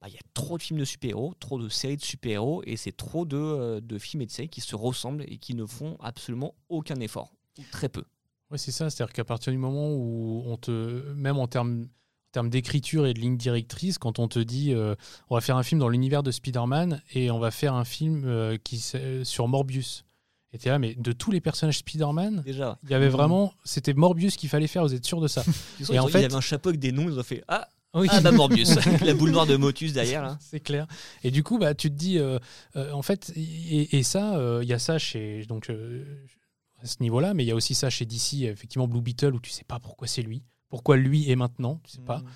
bah, 0.00 0.08
il 0.08 0.14
y 0.14 0.18
a 0.18 0.22
trop 0.32 0.56
de 0.56 0.62
films 0.62 0.80
de 0.80 0.84
super-héros, 0.84 1.34
trop 1.34 1.58
de 1.58 1.68
séries 1.68 1.96
de 1.96 2.02
super-héros, 2.02 2.62
et 2.64 2.76
c'est 2.76 2.96
trop 2.96 3.26
de, 3.26 3.36
euh, 3.36 3.80
de 3.80 3.98
films 3.98 4.22
et 4.22 4.26
de 4.26 4.30
séries 4.30 4.48
qui 4.48 4.62
se 4.62 4.74
ressemblent 4.74 5.24
et 5.28 5.36
qui 5.36 5.54
ne 5.54 5.66
font 5.66 5.96
absolument 6.00 6.54
aucun 6.70 6.98
effort, 7.00 7.32
ou 7.58 7.62
très 7.70 7.90
peu. 7.90 8.04
Oui, 8.50 8.58
c'est 8.58 8.72
ça. 8.72 8.88
C'est-à-dire 8.88 9.12
qu'à 9.12 9.24
partir 9.24 9.52
du 9.52 9.58
moment 9.58 9.92
où 9.92 10.42
on 10.46 10.56
te, 10.56 11.12
même 11.12 11.38
en 11.38 11.46
termes, 11.46 11.86
en 12.30 12.32
termes 12.32 12.50
d'écriture 12.50 13.06
et 13.06 13.14
de 13.14 13.18
ligne 13.18 13.36
directrice, 13.36 13.98
quand 13.98 14.20
on 14.20 14.28
te 14.28 14.38
dit 14.38 14.72
euh, 14.72 14.94
on 15.30 15.34
va 15.34 15.40
faire 15.40 15.56
un 15.56 15.64
film 15.64 15.80
dans 15.80 15.88
l'univers 15.88 16.22
de 16.22 16.30
Spider-Man 16.30 17.02
et 17.12 17.28
on 17.32 17.40
va 17.40 17.50
faire 17.50 17.74
un 17.74 17.84
film 17.84 18.22
euh, 18.24 18.56
qui, 18.62 18.78
sur 19.24 19.48
Morbius. 19.48 20.04
Et 20.52 20.58
es 20.64 20.68
là, 20.68 20.78
mais 20.78 20.94
de 20.94 21.10
tous 21.10 21.32
les 21.32 21.40
personnages 21.40 21.78
Spider-Man, 21.78 22.42
Déjà. 22.44 22.78
il 22.84 22.90
y 22.90 22.94
avait 22.94 23.08
vraiment. 23.08 23.52
C'était 23.64 23.94
Morbius 23.94 24.36
qu'il 24.36 24.48
fallait 24.48 24.68
faire, 24.68 24.84
vous 24.84 24.94
êtes 24.94 25.04
sûr 25.04 25.20
de 25.20 25.26
ça 25.26 25.42
Et 25.92 25.98
en 25.98 26.06
fait, 26.06 26.20
il 26.20 26.22
y 26.22 26.24
avait 26.24 26.34
un 26.34 26.40
chapeau 26.40 26.68
avec 26.68 26.80
des 26.80 26.92
noms, 26.92 27.08
ils 27.08 27.18
ont 27.18 27.24
fait 27.24 27.42
Ah 27.48 27.68
oui. 27.94 28.06
Ah 28.12 28.20
bah 28.20 28.30
Morbius, 28.30 28.76
la 29.04 29.14
boule 29.14 29.32
noire 29.32 29.46
de 29.46 29.56
Motus 29.56 29.92
derrière. 29.92 30.38
C'est 30.40 30.60
clair. 30.60 30.86
Et 31.24 31.32
du 31.32 31.42
coup, 31.42 31.58
bah, 31.58 31.74
tu 31.74 31.90
te 31.90 31.96
dis, 31.96 32.18
euh, 32.18 32.38
en 32.76 33.02
fait, 33.02 33.32
et, 33.34 34.04
ça, 34.04 34.40
il 34.62 34.68
y 34.68 34.72
a 34.72 34.78
ça 34.78 34.98
chez 34.98 35.44
donc 35.46 35.68
à 35.68 36.86
ce 36.86 36.96
niveau-là, 37.00 37.34
mais 37.34 37.42
il 37.42 37.48
y 37.48 37.52
a 37.52 37.56
aussi 37.56 37.74
ça 37.74 37.90
chez 37.90 38.06
DC, 38.06 38.42
effectivement 38.42 38.86
Blue 38.86 39.02
Beetle, 39.02 39.34
où 39.34 39.40
tu 39.40 39.50
sais 39.50 39.64
pas 39.64 39.80
pourquoi 39.80 40.06
c'est 40.06 40.22
lui, 40.22 40.44
pourquoi 40.70 40.96
lui 40.96 41.30
est 41.30 41.36
maintenant, 41.36 41.80
tu 41.84 41.92
sais 41.92 42.00
pas. 42.00 42.18
Mmh. 42.18 42.26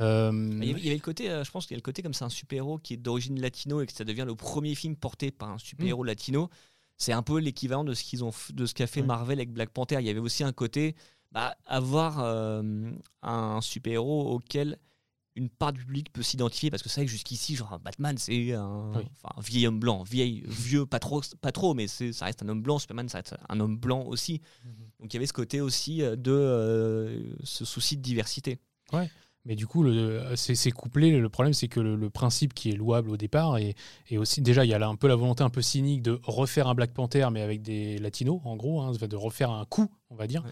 Euh, 0.00 0.50
il, 0.62 0.64
y 0.64 0.88
avait, 0.88 0.94
le 0.94 1.00
côté, 1.00 1.30
euh, 1.30 1.44
je 1.44 1.50
pense 1.50 1.66
qu'il 1.66 1.74
y 1.74 1.76
a 1.76 1.78
le 1.78 1.82
côté 1.82 2.02
comme 2.02 2.14
c'est 2.14 2.24
un 2.24 2.30
super-héros 2.30 2.78
qui 2.78 2.94
est 2.94 2.96
d'origine 2.96 3.40
latino 3.40 3.80
et 3.82 3.86
que 3.86 3.92
ça 3.92 4.04
devient 4.04 4.24
le 4.26 4.34
premier 4.34 4.74
film 4.74 4.96
porté 4.96 5.30
par 5.30 5.50
un 5.50 5.58
super-héros 5.58 6.02
mmh. 6.02 6.06
latino. 6.06 6.50
C'est 6.96 7.12
un 7.12 7.22
peu 7.22 7.38
l'équivalent 7.38 7.84
de 7.84 7.94
ce 7.94 8.02
qu'ils 8.02 8.24
ont, 8.24 8.32
de 8.52 8.66
ce 8.66 8.74
qu'a 8.74 8.86
fait 8.86 9.02
Marvel 9.02 9.38
avec 9.38 9.52
Black 9.52 9.70
Panther. 9.70 9.96
Il 10.00 10.06
y 10.06 10.10
avait 10.10 10.20
aussi 10.20 10.44
un 10.44 10.52
côté, 10.52 10.94
bah, 11.30 11.56
avoir 11.66 12.20
euh, 12.20 12.90
un 13.22 13.60
super-héros 13.60 14.32
auquel 14.32 14.78
une 15.34 15.48
part 15.48 15.72
du 15.72 15.80
public 15.80 16.12
peut 16.12 16.22
s'identifier 16.22 16.70
parce 16.70 16.82
que 16.82 16.88
c'est 16.88 17.00
vrai 17.00 17.06
que 17.06 17.10
jusqu'ici 17.10 17.56
genre 17.56 17.78
Batman 17.82 18.18
c'est 18.18 18.52
un, 18.52 18.92
vieil 19.38 19.66
homme 19.66 19.80
blanc 19.80 20.02
vieil 20.02 20.42
vieux 20.46 20.84
pas 20.84 20.98
trop 20.98 21.22
pas 21.40 21.52
trop 21.52 21.72
mais 21.72 21.86
ça 21.86 22.26
reste 22.26 22.42
un 22.42 22.48
homme 22.50 22.60
blanc 22.60 22.78
Superman 22.78 23.08
ça 23.08 23.18
reste 23.18 23.34
un 23.48 23.60
homme 23.60 23.78
blanc 23.78 24.04
aussi 24.04 24.42
mhm. 24.64 24.72
Donc 25.02 25.12
il 25.12 25.16
y 25.16 25.18
avait 25.18 25.26
ce 25.26 25.32
côté 25.32 25.60
aussi 25.60 26.02
euh, 26.02 26.16
de 26.16 26.32
euh, 26.32 27.34
ce 27.44 27.64
souci 27.64 27.96
de 27.96 28.02
diversité 28.02 28.58
ouais 28.92 29.10
mais 29.44 29.56
du 29.56 29.66
coup, 29.66 29.84
c'est 30.36 30.70
couplé. 30.70 31.18
Le 31.18 31.28
problème, 31.28 31.52
c'est 31.52 31.66
que 31.66 31.80
le, 31.80 32.10
principe 32.10 32.54
qui 32.54 32.70
est 32.70 32.76
louable 32.76 33.10
au 33.10 33.16
départ, 33.16 33.58
et, 33.58 33.74
aussi, 34.16 34.40
déjà, 34.40 34.64
il 34.64 34.70
y 34.70 34.74
a 34.74 34.78
là 34.78 34.86
un 34.86 34.94
peu 34.94 35.08
la 35.08 35.16
volonté 35.16 35.42
un 35.42 35.50
peu 35.50 35.62
cynique 35.62 36.02
de 36.02 36.20
refaire 36.22 36.68
un 36.68 36.74
Black 36.74 36.92
Panther, 36.92 37.26
mais 37.32 37.42
avec 37.42 37.62
des 37.62 37.98
latinos, 37.98 38.40
en 38.44 38.56
gros, 38.56 38.80
hein, 38.80 38.92
de 38.92 39.16
refaire 39.16 39.50
un 39.50 39.64
coup, 39.64 39.90
on 40.10 40.14
va 40.14 40.28
dire. 40.28 40.44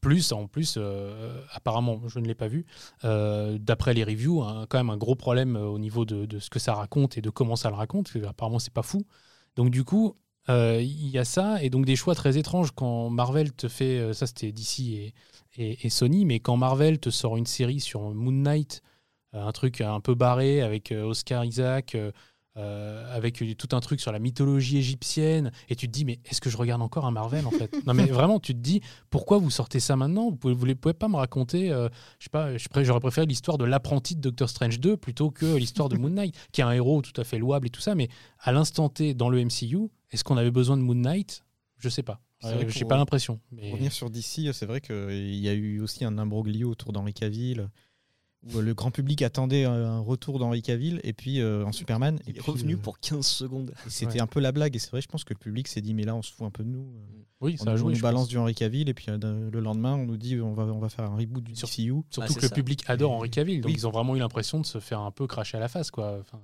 Plus, 0.00 0.32
en 0.32 0.46
plus, 0.46 0.76
euh, 0.78 1.42
apparemment, 1.52 2.00
je 2.06 2.20
ne 2.20 2.26
l'ai 2.26 2.34
pas 2.34 2.48
vu, 2.48 2.64
euh, 3.04 3.58
d'après 3.58 3.92
les 3.92 4.04
reviews, 4.04 4.42
hein, 4.42 4.66
quand 4.68 4.78
même 4.78 4.90
un 4.90 4.96
gros 4.96 5.14
problème 5.14 5.56
au 5.56 5.78
niveau 5.78 6.06
de, 6.06 6.38
ce 6.38 6.48
que 6.48 6.58
ça 6.58 6.72
raconte 6.74 7.18
et 7.18 7.20
de 7.20 7.30
comment 7.30 7.56
ça 7.56 7.68
le 7.68 7.76
raconte. 7.76 8.10
Apparemment, 8.26 8.58
c'est 8.58 8.72
pas 8.72 8.82
fou. 8.82 9.04
Donc, 9.56 9.70
du 9.70 9.84
coup, 9.84 10.16
il 10.48 11.08
y 11.08 11.18
a 11.18 11.24
ça, 11.24 11.62
et 11.62 11.70
donc 11.70 11.84
des 11.84 11.96
choix 11.96 12.14
très 12.14 12.38
étranges. 12.38 12.70
Quand 12.74 13.10
Marvel 13.10 13.52
te 13.52 13.68
fait, 13.68 14.12
ça 14.14 14.26
c'était 14.26 14.52
d'ici 14.52 14.96
et 14.96 15.14
et, 15.58 15.90
Sony, 15.90 16.24
mais 16.24 16.40
quand 16.40 16.56
Marvel 16.56 16.98
te 17.00 17.10
sort 17.10 17.36
une 17.36 17.46
série 17.46 17.80
sur 17.80 18.00
Moon 18.14 18.32
Knight, 18.32 18.82
euh, 19.34 19.44
un 19.44 19.52
truc 19.52 19.80
un 19.80 20.00
peu 20.00 20.14
barré 20.14 20.62
avec 20.62 20.92
euh, 20.92 21.02
Oscar 21.02 21.44
Isaac, 21.44 21.94
euh, 21.94 22.12
euh, 22.58 23.04
avec 23.14 23.40
tout 23.56 23.68
un 23.70 23.78
truc 23.78 24.00
sur 24.00 24.10
la 24.10 24.18
mythologie 24.18 24.78
égyptienne, 24.78 25.52
et 25.68 25.76
tu 25.76 25.86
te 25.86 25.92
dis, 25.92 26.04
mais 26.04 26.18
est-ce 26.24 26.40
que 26.40 26.50
je 26.50 26.56
regarde 26.56 26.82
encore 26.82 27.06
un 27.06 27.12
Marvel 27.12 27.46
en 27.46 27.52
fait? 27.52 27.72
Non, 27.86 27.94
mais 27.94 28.06
vraiment, 28.06 28.40
tu 28.40 28.52
te 28.52 28.58
dis, 28.58 28.80
pourquoi 29.10 29.38
vous 29.38 29.50
sortez 29.50 29.78
ça 29.78 29.94
maintenant? 29.94 30.30
Vous 30.30 30.54
vous 30.54 30.74
pouvez 30.74 30.94
pas 30.94 31.06
me 31.06 31.16
raconter, 31.16 31.70
euh, 31.70 31.88
je 32.18 32.24
sais 32.24 32.30
pas, 32.30 32.82
j'aurais 32.82 32.98
préféré 32.98 33.28
l'histoire 33.28 33.58
de 33.58 33.64
l'apprenti 33.64 34.16
de 34.16 34.20
Doctor 34.20 34.48
Strange 34.48 34.80
2 34.80 34.96
plutôt 34.96 35.30
que 35.30 35.56
l'histoire 35.56 35.88
de 35.88 35.96
Moon 35.96 36.10
Knight, 36.10 36.34
qui 36.50 36.60
est 36.60 36.64
un 36.64 36.72
héros 36.72 37.00
tout 37.00 37.18
à 37.20 37.22
fait 37.22 37.38
louable 37.38 37.68
et 37.68 37.70
tout 37.70 37.80
ça, 37.80 37.94
mais 37.94 38.08
à 38.40 38.50
l'instant 38.50 38.88
T 38.88 39.14
dans 39.14 39.28
le 39.28 39.44
MCU, 39.44 39.88
est-ce 40.10 40.24
qu'on 40.24 40.36
avait 40.36 40.50
besoin 40.50 40.76
de 40.76 40.82
Moon 40.82 40.94
Knight? 40.94 41.44
Je 41.78 41.88
sais 41.88 42.02
pas. 42.02 42.20
Euh, 42.44 42.64
J'ai 42.68 42.84
pas 42.84 42.96
l'impression. 42.96 43.40
Mais... 43.50 43.62
Pour 43.62 43.72
revenir 43.72 43.92
sur 43.92 44.10
DC, 44.10 44.52
c'est 44.52 44.66
vrai 44.66 44.80
qu'il 44.80 45.36
y 45.36 45.48
a 45.48 45.54
eu 45.54 45.80
aussi 45.80 46.04
un 46.04 46.18
imbroglio 46.18 46.70
autour 46.70 46.92
d'Henri 46.92 47.12
Cavill 47.12 47.68
où 48.46 48.60
le 48.60 48.74
grand 48.74 48.90
public 48.90 49.22
attendait 49.22 49.64
un 49.64 49.98
retour 49.98 50.38
d'Henri 50.38 50.62
Cavill 50.62 51.00
et 51.02 51.12
puis 51.12 51.40
euh, 51.40 51.64
en 51.64 51.72
Superman. 51.72 52.18
Il 52.26 52.36
est 52.36 52.40
revenu 52.40 52.74
euh, 52.74 52.78
pour 52.78 53.00
15 53.00 53.26
secondes. 53.26 53.74
C'était 53.88 54.20
un 54.20 54.26
peu 54.26 54.40
la 54.40 54.52
blague 54.52 54.76
et 54.76 54.78
c'est 54.78 54.90
vrai, 54.90 55.00
je 55.00 55.08
pense 55.08 55.24
que 55.24 55.34
le 55.34 55.38
public 55.38 55.68
s'est 55.68 55.80
dit 55.80 55.94
mais 55.94 56.04
là 56.04 56.14
on 56.14 56.22
se 56.22 56.32
fout 56.32 56.46
un 56.46 56.50
peu 56.50 56.62
de 56.62 56.68
nous. 56.68 56.92
Euh. 56.94 57.24
Oui, 57.40 57.56
on, 57.60 57.64
ça 57.64 57.70
a 57.70 57.76
joué, 57.76 57.94
nous 57.94 58.00
balance 58.00 58.26
du 58.26 58.36
Henri 58.36 58.54
Cavill 58.54 58.88
et 58.88 58.94
puis 58.94 59.06
le 59.08 59.60
lendemain 59.60 59.94
on 59.94 60.06
nous 60.06 60.16
dit 60.16 60.40
on 60.40 60.54
va, 60.54 60.64
on 60.64 60.80
va 60.80 60.88
faire 60.88 61.04
un 61.04 61.16
reboot 61.16 61.42
du 61.42 61.52
DCU. 61.52 62.02
Surtout 62.10 62.20
bah, 62.20 62.26
que 62.26 62.46
le 62.46 62.48
public 62.48 62.84
adore 62.88 63.12
Henri 63.12 63.30
Cavill, 63.30 63.60
donc 63.60 63.72
ils 63.72 63.86
ont 63.86 63.90
vraiment 63.90 64.16
eu 64.16 64.18
l'impression 64.18 64.60
de 64.60 64.66
se 64.66 64.80
faire 64.80 65.00
un 65.00 65.12
peu 65.12 65.26
cracher 65.26 65.56
à 65.56 65.60
la 65.60 65.68
face. 65.68 65.90
Quoi. 65.90 66.18
Enfin, 66.20 66.40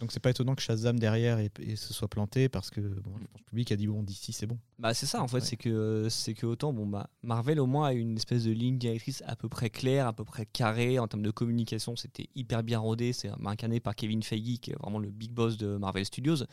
Donc 0.00 0.12
c'est 0.12 0.20
pas 0.20 0.30
étonnant 0.30 0.54
que 0.54 0.62
Shazam 0.62 0.98
derrière 0.98 1.38
et, 1.38 1.50
se 1.74 1.92
soit 1.92 2.08
planté 2.08 2.48
parce 2.48 2.70
que 2.70 2.80
bon, 2.80 3.12
le 3.18 3.44
public 3.44 3.72
a 3.72 3.76
dit 3.76 3.88
bon 3.88 4.02
d'ici 4.04 4.32
c'est 4.32 4.46
bon. 4.46 4.58
Bah 4.78 4.94
c'est 4.94 5.06
ça 5.06 5.20
en 5.20 5.28
fait, 5.28 5.40
c'est 5.40 5.56
que 5.56 6.06
c'est 6.10 6.34
que 6.34 6.46
autant 6.46 6.72
bon 6.72 6.86
bah 6.86 7.10
Marvel 7.22 7.58
au 7.58 7.66
moins 7.66 7.88
a 7.88 7.92
une 7.92 8.16
espèce 8.16 8.44
de 8.44 8.52
ligne 8.52 8.78
directrice 8.78 9.24
à 9.26 9.34
peu 9.34 9.48
près 9.48 9.70
claire, 9.70 10.06
à 10.06 10.12
peu 10.12 10.24
près 10.24 10.46
carrée 10.46 11.00
en 11.00 11.08
termes 11.08 11.22
de 11.22 11.30
communication, 11.36 11.94
c'était 11.94 12.28
hyper 12.34 12.62
bien 12.64 12.80
rodé, 12.80 13.12
c'est 13.12 13.30
incarné 13.44 13.78
par 13.78 13.94
Kevin 13.94 14.22
Feige 14.22 14.58
qui 14.60 14.72
est 14.72 14.78
vraiment 14.80 14.98
le 14.98 15.10
big 15.10 15.30
boss 15.30 15.56
de 15.56 15.76
Marvel 15.76 16.04
Studios. 16.04 16.44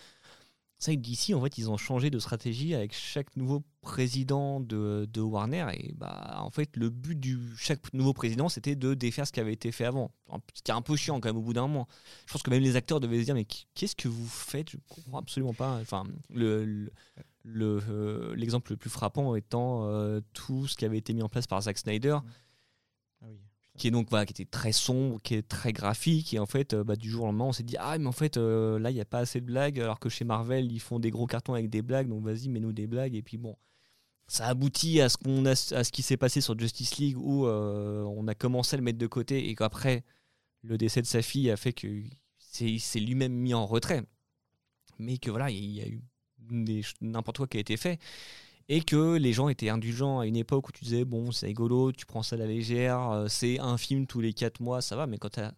Ça, 0.83 0.93
d'ici, 0.93 1.33
en 1.33 1.41
fait, 1.41 1.57
ils 1.57 1.69
ont 1.69 1.77
changé 1.77 2.09
de 2.09 2.19
stratégie 2.19 2.75
avec 2.75 2.93
chaque 2.93 3.37
nouveau 3.37 3.63
président 3.79 4.59
de, 4.59 5.07
Warner. 5.17 5.65
Et 5.75 5.93
bah, 5.93 6.41
en 6.41 6.49
fait, 6.49 6.75
le 6.75 6.89
but 6.89 7.17
de 7.17 7.39
chaque 7.55 7.93
nouveau 7.93 8.11
président, 8.11 8.49
c'était 8.49 8.75
de 8.75 8.93
défaire 8.93 9.25
ce 9.25 9.31
qui 9.31 9.39
avait 9.39 9.53
été 9.53 9.71
fait 9.71 9.85
avant. 9.85 10.11
C'était 10.53 10.73
un 10.73 10.81
peu 10.81 10.97
chiant 10.97 11.21
quand 11.21 11.29
même 11.29 11.37
au 11.37 11.41
bout 11.41 11.53
d'un 11.53 11.67
moment. 11.67 11.87
Je 12.25 12.33
pense 12.33 12.43
que 12.43 12.49
même 12.49 12.61
les 12.61 12.75
acteurs 12.75 12.99
devaient 12.99 13.19
se 13.19 13.23
dire 13.23 13.33
Mais 13.33 13.47
qu'est-ce 13.75 13.95
que 13.95 14.09
vous 14.09 14.27
faites? 14.27 14.71
Je 14.71 14.77
comprends 14.89 15.19
absolument 15.19 15.53
pas. 15.53 15.79
Enfin, 15.79 16.03
le, 16.29 16.91
euh, 17.45 18.35
l'exemple 18.35 18.71
le 18.71 18.77
plus 18.77 18.89
frappant 18.89 19.35
étant 19.35 19.87
euh, 19.87 20.19
tout 20.33 20.67
ce 20.67 20.75
qui 20.75 20.83
avait 20.83 20.97
été 20.97 21.13
mis 21.13 21.21
en 21.21 21.29
place 21.29 21.47
par 21.47 21.61
Zack 21.61 21.77
Snyder. 21.77 22.17
Qui 23.77 23.87
est 23.87 23.91
donc 23.91 24.09
qui 24.09 24.15
était 24.15 24.45
très 24.45 24.71
sombre, 24.71 25.19
qui 25.23 25.33
est 25.33 25.47
très 25.47 25.73
graphique. 25.73 26.33
Et 26.33 26.39
en 26.39 26.45
fait, 26.45 26.73
euh, 26.73 26.83
bah, 26.83 26.95
du 26.95 27.09
jour 27.09 27.23
au 27.23 27.25
lendemain, 27.27 27.45
on 27.45 27.53
s'est 27.53 27.63
dit 27.63 27.75
ah 27.79 27.97
mais 27.97 28.07
en 28.07 28.11
fait 28.11 28.37
euh, 28.37 28.77
là 28.77 28.91
il 28.91 28.93
n'y 28.93 29.01
a 29.01 29.05
pas 29.05 29.19
assez 29.19 29.41
de 29.41 29.45
blagues, 29.45 29.79
alors 29.79 29.99
que 29.99 30.09
chez 30.09 30.25
Marvel 30.25 30.71
ils 30.71 30.79
font 30.79 30.99
des 30.99 31.09
gros 31.09 31.25
cartons 31.25 31.53
avec 31.53 31.69
des 31.69 31.81
blagues, 31.81 32.07
donc 32.07 32.23
vas-y 32.23 32.49
mets-nous 32.49 32.71
des 32.71 32.85
blagues. 32.85 33.15
Et 33.15 33.23
puis 33.23 33.37
bon, 33.37 33.55
ça 34.27 34.47
aboutit 34.47 35.01
à 35.01 35.09
ce 35.09 35.17
qu'on 35.17 35.45
a, 35.45 35.51
à 35.51 35.83
ce 35.83 35.91
qui 35.91 36.03
s'est 36.03 36.17
passé 36.17 36.39
sur 36.39 36.57
Justice 36.57 36.97
League 36.97 37.17
où 37.17 37.47
euh, 37.47 38.03
on 38.03 38.27
a 38.27 38.35
commencé 38.35 38.75
à 38.75 38.77
le 38.77 38.83
mettre 38.83 38.99
de 38.99 39.07
côté 39.07 39.49
et 39.49 39.55
qu'après 39.55 40.03
le 40.61 40.77
décès 40.77 41.01
de 41.01 41.07
sa 41.07 41.21
fille 41.21 41.49
a 41.49 41.57
fait 41.57 41.73
que 41.73 41.87
c'est 42.37 42.99
lui-même 42.99 43.33
mis 43.33 43.55
en 43.55 43.65
retrait, 43.65 44.03
mais 44.99 45.17
que 45.17 45.31
voilà 45.31 45.49
il 45.49 45.71
y 45.71 45.81
a 45.81 45.87
eu 45.87 46.01
n'importe 47.01 47.37
quoi 47.37 47.47
qui 47.47 47.57
a 47.57 47.59
été 47.59 47.77
fait 47.77 47.99
et 48.69 48.81
que 48.81 49.15
les 49.17 49.33
gens 49.33 49.49
étaient 49.49 49.69
indulgents 49.69 50.19
à 50.19 50.27
une 50.27 50.35
époque 50.35 50.69
où 50.69 50.71
tu 50.71 50.83
disais 50.83 51.05
bon 51.05 51.31
c'est 51.31 51.47
rigolo, 51.47 51.91
tu 51.91 52.05
prends 52.05 52.23
ça 52.23 52.35
à 52.35 52.39
la 52.39 52.45
légère, 52.47 53.09
euh, 53.11 53.27
c'est 53.27 53.59
un 53.59 53.77
film 53.77 54.07
tous 54.07 54.21
les 54.21 54.33
4 54.33 54.61
mois, 54.61 54.81
ça 54.81 54.95
va, 54.95 55.07
mais 55.07 55.17
quand 55.17 55.31
tu 55.31 55.39
as 55.41 55.53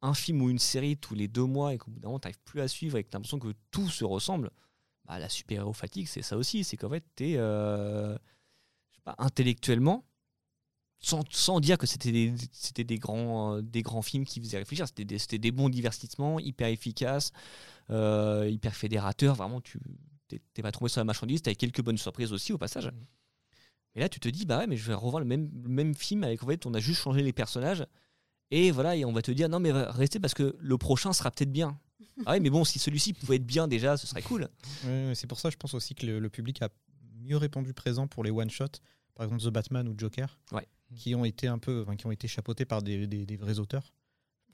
un 0.00 0.14
film 0.14 0.42
ou 0.42 0.50
une 0.50 0.58
série 0.58 0.96
tous 0.96 1.14
les 1.14 1.28
2 1.28 1.44
mois 1.44 1.74
et 1.74 1.78
qu'au 1.78 1.90
bout 1.90 2.00
d'un 2.00 2.08
moment 2.08 2.18
tu 2.18 2.26
n'arrives 2.26 2.40
plus 2.44 2.60
à 2.60 2.68
suivre 2.68 2.96
et 2.96 3.04
que 3.04 3.10
tu 3.10 3.16
as 3.16 3.18
l'impression 3.18 3.38
que 3.38 3.54
tout 3.70 3.88
se 3.88 4.04
ressemble, 4.04 4.50
bah, 5.06 5.18
la 5.18 5.28
super-héros 5.28 5.72
fatigue 5.72 6.06
c'est 6.06 6.22
ça 6.22 6.36
aussi, 6.36 6.64
c'est 6.64 6.76
qu'en 6.76 6.90
fait 6.90 7.04
tu 7.16 7.30
es 7.30 7.34
euh, 7.36 8.16
pas, 9.04 9.14
intellectuellement, 9.18 10.04
sans, 11.00 11.22
sans, 11.30 11.60
dire 11.60 11.78
que 11.78 11.86
c'était 11.86 12.10
des, 12.10 12.34
c'était 12.50 12.82
des, 12.82 12.98
grands, 12.98 13.56
euh, 13.56 13.62
des 13.62 13.82
grands 13.82 14.02
films 14.02 14.24
qui 14.24 14.40
faisaient 14.40 14.58
réfléchir, 14.58 14.88
c'était 14.88 15.04
des, 15.04 15.18
c'était 15.18 15.38
des 15.38 15.52
bons 15.52 15.68
divertissements, 15.68 16.40
hyper 16.40 16.68
efficaces, 16.68 17.32
hyper 17.90 18.74
fédérateurs, 18.74 19.34
vraiment 19.34 19.60
tu 19.60 19.78
t'es 20.28 20.62
pas 20.62 20.72
tombé 20.72 20.88
sur 20.88 21.00
la 21.00 21.04
marchandise, 21.04 21.42
t'as 21.42 21.54
quelques 21.54 21.82
bonnes 21.82 21.98
surprises 21.98 22.32
aussi 22.32 22.52
au 22.52 22.58
passage. 22.58 22.86
Mm. 22.86 23.06
Mais 23.94 24.02
là, 24.02 24.08
tu 24.08 24.20
te 24.20 24.28
dis, 24.28 24.44
bah 24.44 24.58
ouais, 24.58 24.66
mais 24.66 24.76
je 24.76 24.86
vais 24.86 24.94
revoir 24.94 25.20
le 25.20 25.26
même, 25.26 25.50
même 25.66 25.94
film 25.94 26.24
avec 26.24 26.42
en 26.42 26.46
fait, 26.46 26.66
on 26.66 26.74
a 26.74 26.80
juste 26.80 27.00
changé 27.00 27.22
les 27.22 27.32
personnages. 27.32 27.86
Et 28.50 28.70
voilà, 28.70 28.96
et 28.96 29.04
on 29.04 29.12
va 29.12 29.22
te 29.22 29.30
dire, 29.30 29.48
non, 29.48 29.60
mais 29.60 29.72
restez 29.72 30.20
parce 30.20 30.34
que 30.34 30.56
le 30.58 30.78
prochain 30.78 31.12
sera 31.12 31.30
peut-être 31.30 31.52
bien. 31.52 31.78
ah 32.26 32.32
ouais, 32.32 32.40
mais 32.40 32.50
bon, 32.50 32.64
si 32.64 32.78
celui-ci 32.78 33.12
pouvait 33.12 33.36
être 33.36 33.46
bien 33.46 33.68
déjà, 33.68 33.96
ce 33.96 34.06
serait 34.06 34.22
cool. 34.22 34.48
c'est 35.14 35.26
pour 35.26 35.38
ça, 35.38 35.50
je 35.50 35.56
pense 35.56 35.74
aussi 35.74 35.94
que 35.94 36.06
le, 36.06 36.30
public 36.30 36.62
a 36.62 36.68
mieux 37.20 37.36
répondu 37.36 37.74
présent 37.74 38.06
pour 38.06 38.24
les 38.24 38.30
one-shots, 38.30 38.80
par 39.14 39.24
exemple 39.24 39.42
The 39.42 39.48
Batman 39.48 39.88
ou 39.88 39.94
Joker, 39.96 40.38
qui 40.94 41.14
ont 41.14 41.24
été 41.24 41.46
un 41.46 41.58
peu, 41.58 41.84
qui 41.98 42.06
ont 42.06 42.12
été 42.12 42.28
chapeautés 42.28 42.64
par 42.64 42.82
des, 42.82 43.06
des, 43.06 43.36
vrais 43.36 43.58
auteurs. 43.58 43.92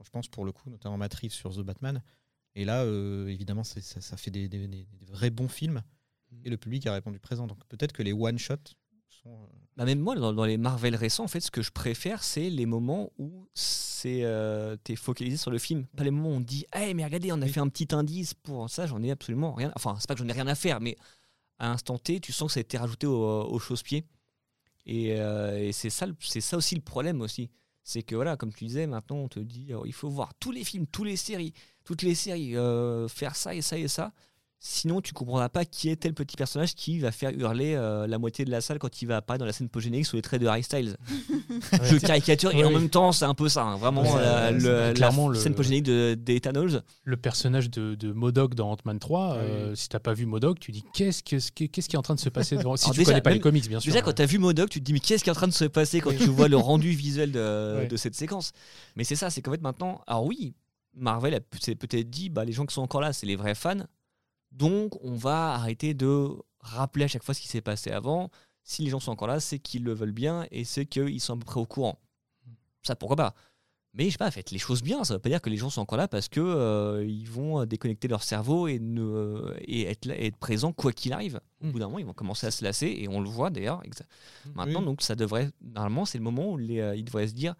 Je 0.03 0.11
pense 0.11 0.29
pour 0.29 0.44
le 0.44 0.53
coup, 0.53 0.68
notamment 0.70 0.98
Matt 0.98 1.14
sur 1.29 1.55
The 1.55 1.61
Batman. 1.61 2.03
Et 2.57 2.64
là, 2.64 2.83
euh, 2.83 3.27
évidemment, 3.29 3.64
ça, 3.64 3.81
ça, 3.81 4.17
fait 4.17 4.31
des, 4.31 4.87
vrais 5.09 5.31
bons 5.31 5.49
films. 5.49 5.83
Et 6.45 6.51
le 6.51 6.57
public 6.57 6.87
a 6.87 6.93
répondu 6.93 7.19
présent. 7.19 7.47
Donc 7.47 7.59
peut-être 7.69 7.93
que 7.93 8.03
les 8.03 8.12
one-shots 8.12 8.75
sont. 9.09 9.31
Euh, 9.31 9.47
bah 9.77 9.85
même 9.85 9.99
moi, 9.99 10.14
dans, 10.14 10.45
les 10.45 10.57
Marvel 10.57 10.95
récents, 10.95 11.25
en 11.25 11.29
fait, 11.29 11.40
ce 11.40 11.51
que 11.51 11.62
je 11.62 11.73
préfère, 11.73 12.23
c'est 12.23 12.51
les 12.51 12.67
moments 12.67 13.11
où 13.19 13.49
c'est 13.55 14.25
euh, 14.25 14.77
es 14.88 14.97
focalisé 14.97 15.37
sur 15.37 15.51
le 15.51 15.59
film. 15.59 15.87
Pas 15.97 16.05
les 16.05 16.11
moments 16.11 16.31
où 16.31 16.35
on 16.35 16.40
dit 16.40 16.64
Hey, 16.73 16.95
mais 16.95 17.05
regardez, 17.05 17.33
on 17.33 17.43
a 17.43 17.47
fait 17.49 17.61
un 17.61 17.69
petit 17.69 17.88
indice 17.93 18.35
pour 18.35 18.71
ça, 18.71 18.87
j'en 18.87 19.03
ai 19.03 19.11
absolument 19.11 19.53
rien. 19.53 19.73
Enfin, 19.75 19.97
c'est 19.99 20.07
pas 20.07 20.14
que 20.14 20.21
j'en 20.21 20.29
ai 20.29 20.33
rien 20.33 20.47
à 20.47 20.55
faire, 20.55 20.81
mais 20.81 20.97
à 21.59 21.71
instant 21.71 21.99
T, 21.99 22.21
tu 22.21 22.33
sens 22.33 22.49
que 22.49 22.55
ça 22.55 22.61
a 22.61 22.62
été 22.62 22.79
rajouté 22.79 23.07
au, 23.07 23.43
au 23.43 23.59
chausse-pied. 23.59 24.07
Et, 24.87 25.09
et 25.09 25.73
c'est 25.73 25.90
ça, 25.90 26.07
ça 26.21 26.57
aussi 26.57 26.75
le 26.75 26.83
problème 26.83 27.21
aussi. 27.21 27.51
C'est 27.85 28.03
que 28.03 28.14
voilà, 28.14 28.37
comme 28.37 28.53
tu 28.53 28.64
disais, 28.64 28.87
maintenant 28.87 29.18
on 29.18 29.29
te 29.29 29.38
dit 29.38 29.73
oh, 29.75 29.85
il 29.85 29.92
faut 29.92 30.09
voir 30.09 30.35
tous 30.40 30.51
les 30.51 30.64
films, 30.64 30.87
toutes 30.87 31.07
les 31.07 31.16
séries 31.16 31.55
toutes 31.85 32.03
les 32.03 32.14
séries, 32.14 32.57
euh, 32.57 33.07
faire 33.09 33.37
ça 33.37 33.55
et 33.55 33.62
ça 33.62 33.79
et 33.79 33.88
ça. 33.88 34.12
Sinon, 34.67 35.03
tu 35.03 35.12
comprendras 35.12 35.51
pas 35.51 35.67
qui 35.67 35.90
est 35.90 35.97
tel 35.97 36.14
petit 36.14 36.37
personnage 36.37 36.75
qui 36.75 36.99
va 36.99 37.12
faire 37.12 37.31
hurler 37.31 37.75
euh, 37.75 38.07
la 38.07 38.17
moitié 38.17 38.47
de 38.47 38.51
la 38.51 38.62
salle 38.62 38.79
quand 38.79 39.03
il 39.03 39.07
va 39.07 39.19
apparaître 39.19 39.40
dans 39.40 39.47
la 39.47 39.53
scène 39.53 39.69
post-générique 39.69 40.07
sous 40.07 40.17
les 40.17 40.23
traits 40.23 40.40
de 40.40 40.47
Harry 40.47 40.62
Styles. 40.62 40.97
je 41.83 41.99
caricature 41.99 42.51
et 42.55 42.64
en 42.64 42.71
même 42.71 42.88
temps, 42.88 43.12
c'est 43.12 43.27
un 43.27 43.35
peu 43.35 43.51
ça. 43.51 43.62
Hein. 43.62 43.77
vraiment, 43.77 44.03
la, 44.17 44.53
scène 45.35 45.55
post-générique 45.55 45.85
de, 45.85 46.14
des 46.14 46.40
Le 47.05 47.17
personnage 47.19 47.71
de, 47.71 47.95
de 47.95 48.12
Modoc 48.12 48.55
dans 48.55 48.71
Ant-Man 48.71 48.99
3, 48.99 49.35
euh, 49.35 49.75
si 49.75 49.90
t'as 49.90 49.99
pas 49.99 50.14
vu 50.14 50.25
Modoc, 50.25 50.59
tu 50.61 50.73
dis 50.73 50.83
qu'est-ce, 50.95 51.23
qu'est-ce, 51.23 51.53
qu'est-ce 51.53 51.88
qui 51.88 51.97
est 51.97 51.99
en 51.99 52.03
train 52.03 52.14
de 52.14 52.21
se 52.21 52.31
passer 52.31 52.57
devant 52.57 52.77
Si 52.79 52.90
tu 52.90 53.05
connais 53.05 53.21
pas 53.21 53.31
les 53.31 53.40
comics, 53.40 53.69
bien 53.69 53.81
sûr. 53.81 53.93
Déjà, 53.93 54.03
quand 54.03 54.14
tu 54.14 54.23
as 54.23 54.27
vu 54.27 54.38
Modoc, 54.38 54.71
tu 54.71 54.81
te 54.81 54.85
dis 54.85 54.95
mais 54.95 55.01
qu'est-ce 55.01 55.23
qui 55.23 55.29
est 55.29 55.33
en 55.33 55.37
train 55.37 55.49
de 55.49 55.53
se 55.53 55.67
passer 55.67 56.01
quand 56.01 56.17
tu 56.17 56.31
vois 56.31 56.49
le 56.49 56.57
rendu 56.57 56.90
visuel 56.90 57.33
de, 57.33 57.87
de 57.87 57.97
cette 57.97 58.14
séquence? 58.14 58.53
Mais 58.97 59.05
c'est 59.05 59.17
ça, 59.17 59.29
c'est 59.29 59.43
qu'en 59.43 59.51
fait 59.51 59.61
maintenant, 59.61 60.01
alors 60.07 60.25
oui, 60.25 60.55
Marvel 60.97 61.38
s'est 61.61 61.75
peut-être 61.75 62.09
dit 62.09 62.29
bah, 62.29 62.45
les 62.45 62.53
gens 62.53 62.67
qui 62.67 62.75
sont 62.75 62.83
encore 62.83 63.01
là, 63.01 63.12
c'est 63.12 63.27
les 63.27 63.37
vrais 63.37 63.55
fans. 63.55 63.85
Donc, 64.55 64.93
on 65.03 65.14
va 65.14 65.53
arrêter 65.53 65.95
de 65.95 66.29
rappeler 66.61 67.05
à 67.05 67.09
chaque 67.09 67.25
fois 67.25 67.35
ce 67.35 67.40
qui 67.40 67.49
s'est 67.49 67.61
passé 67.61 67.90
avant. 67.90 68.31
Si 68.62 68.83
les 68.83 68.90
gens 68.90 69.01
sont 69.01 69.12
encore 69.12 69.29
là, 69.29 69.40
c'est 69.40 69.59
qu'ils 69.59 69.85
le 69.85 69.93
veulent 69.93 70.12
bien 70.12 70.47
et 70.51 70.64
c'est 70.64 70.87
qu'ils 70.87 71.21
sont 71.21 71.35
à 71.35 71.37
peu 71.37 71.45
près 71.45 71.61
au 71.61 71.67
courant. 71.67 71.99
Ça, 72.83 72.97
pourquoi 72.97 73.17
pas? 73.17 73.35
Mais 73.93 74.07
je 74.07 74.11
sais 74.11 74.19
pas, 74.19 74.31
faites 74.31 74.51
les 74.51 74.59
choses 74.59 74.83
bien. 74.83 75.05
Ça 75.05 75.14
veut 75.14 75.21
pas 75.21 75.29
dire 75.29 75.43
que 75.43 75.51
les 75.51 75.57
gens 75.57 75.71
sont 75.71 75.81
encore 75.81 75.99
là 75.99 76.09
parce 76.09 76.29
que 76.29 76.40
euh, 76.40 77.05
ils 77.07 77.29
vont 77.29 77.64
déconnecter 77.64 78.09
leur 78.09 78.23
cerveau 78.23 78.67
et, 78.67 78.79
ne, 78.81 79.55
et 79.61 79.83
être, 79.87 80.09
être 80.09 80.37
présents 80.37 80.73
quoi 80.73 80.93
qu'il 80.93 81.12
arrive. 81.12 81.40
Au 81.62 81.69
bout 81.69 81.79
d'un 81.79 81.87
moment, 81.87 81.99
ils 81.99 82.07
vont 82.07 82.12
commencer 82.12 82.47
à 82.47 82.51
se 82.51 82.64
lasser 82.64 82.87
et 82.87 83.09
on 83.09 83.21
le 83.21 83.29
voit 83.29 83.51
d'ailleurs. 83.51 83.83
Maintenant, 84.55 84.83
donc, 84.83 85.03
ça 85.03 85.14
devrait. 85.14 85.51
Normalement, 85.61 86.05
c'est 86.07 86.19
le 86.19 86.25
moment 86.25 86.53
où 86.53 86.57
les, 86.57 86.81
euh, 86.81 86.97
ils 86.97 87.05
devraient 87.05 87.29
se 87.29 87.35
dire 87.35 87.55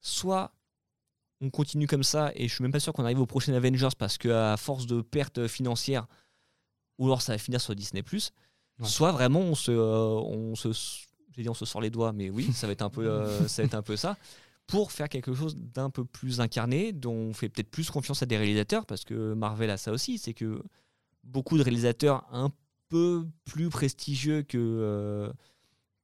soit 0.00 0.52
on 1.40 1.50
continue 1.50 1.86
comme 1.86 2.04
ça 2.04 2.32
et 2.34 2.48
je 2.48 2.54
suis 2.54 2.62
même 2.62 2.72
pas 2.72 2.80
sûr 2.80 2.92
qu'on 2.92 3.04
arrive 3.04 3.20
au 3.20 3.26
prochain 3.26 3.52
Avengers 3.54 3.88
parce 3.98 4.18
qu'à 4.18 4.56
force 4.56 4.86
de 4.86 5.00
pertes 5.00 5.46
financières, 5.48 6.06
ou 7.00 7.06
alors 7.06 7.22
ça 7.22 7.32
va 7.32 7.38
finir 7.38 7.60
sur 7.60 7.74
Disney 7.74 8.04
soit 8.84 9.10
vraiment 9.10 9.40
on 9.40 9.54
se, 9.54 9.72
euh, 9.72 10.20
on 10.20 10.54
se, 10.54 10.68
j'ai 11.34 11.42
dit 11.42 11.48
on 11.48 11.54
se 11.54 11.64
sort 11.64 11.80
les 11.80 11.90
doigts, 11.90 12.12
mais 12.12 12.30
oui, 12.30 12.52
ça 12.52 12.66
va 12.66 12.72
être 12.72 12.82
un 12.82 12.90
peu, 12.90 13.06
euh, 13.06 13.48
ça 13.48 13.62
va 13.62 13.66
être 13.66 13.74
un 13.74 13.82
peu 13.82 13.96
ça, 13.96 14.16
pour 14.66 14.92
faire 14.92 15.08
quelque 15.08 15.34
chose 15.34 15.56
d'un 15.56 15.90
peu 15.90 16.04
plus 16.04 16.40
incarné, 16.40 16.92
dont 16.92 17.14
on 17.14 17.32
fait 17.32 17.48
peut-être 17.48 17.70
plus 17.70 17.90
confiance 17.90 18.22
à 18.22 18.26
des 18.26 18.36
réalisateurs 18.36 18.86
parce 18.86 19.04
que 19.04 19.32
Marvel 19.34 19.70
a 19.70 19.76
ça 19.76 19.92
aussi, 19.92 20.18
c'est 20.18 20.34
que 20.34 20.62
beaucoup 21.24 21.58
de 21.58 21.62
réalisateurs 21.62 22.26
un 22.32 22.52
peu 22.88 23.26
plus 23.44 23.70
prestigieux 23.70 24.42
que 24.42 24.58
euh, 24.58 25.32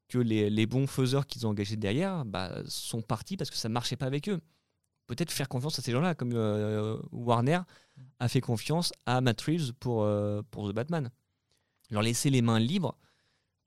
que 0.08 0.18
les, 0.18 0.50
les, 0.50 0.66
bons 0.66 0.86
faiseurs 0.86 1.26
qu'ils 1.26 1.46
ont 1.46 1.50
engagés 1.50 1.76
derrière 1.76 2.24
bah, 2.24 2.62
sont 2.66 3.02
partis 3.02 3.36
parce 3.36 3.50
que 3.50 3.56
ça 3.56 3.68
marchait 3.68 3.96
pas 3.96 4.06
avec 4.06 4.28
eux 4.28 4.40
peut-être 5.06 5.30
faire 5.30 5.48
confiance 5.48 5.78
à 5.78 5.82
ces 5.82 5.92
gens-là, 5.92 6.14
comme 6.14 6.32
euh, 6.34 6.98
Warner 7.12 7.60
a 8.18 8.28
fait 8.28 8.40
confiance 8.40 8.92
à 9.06 9.20
Matt 9.20 9.40
Reeves 9.42 9.72
pour, 9.74 10.02
euh, 10.02 10.42
pour 10.50 10.68
The 10.70 10.74
Batman. 10.74 11.10
Leur 11.90 12.02
laisser 12.02 12.30
les 12.30 12.42
mains 12.42 12.58
libres 12.58 12.96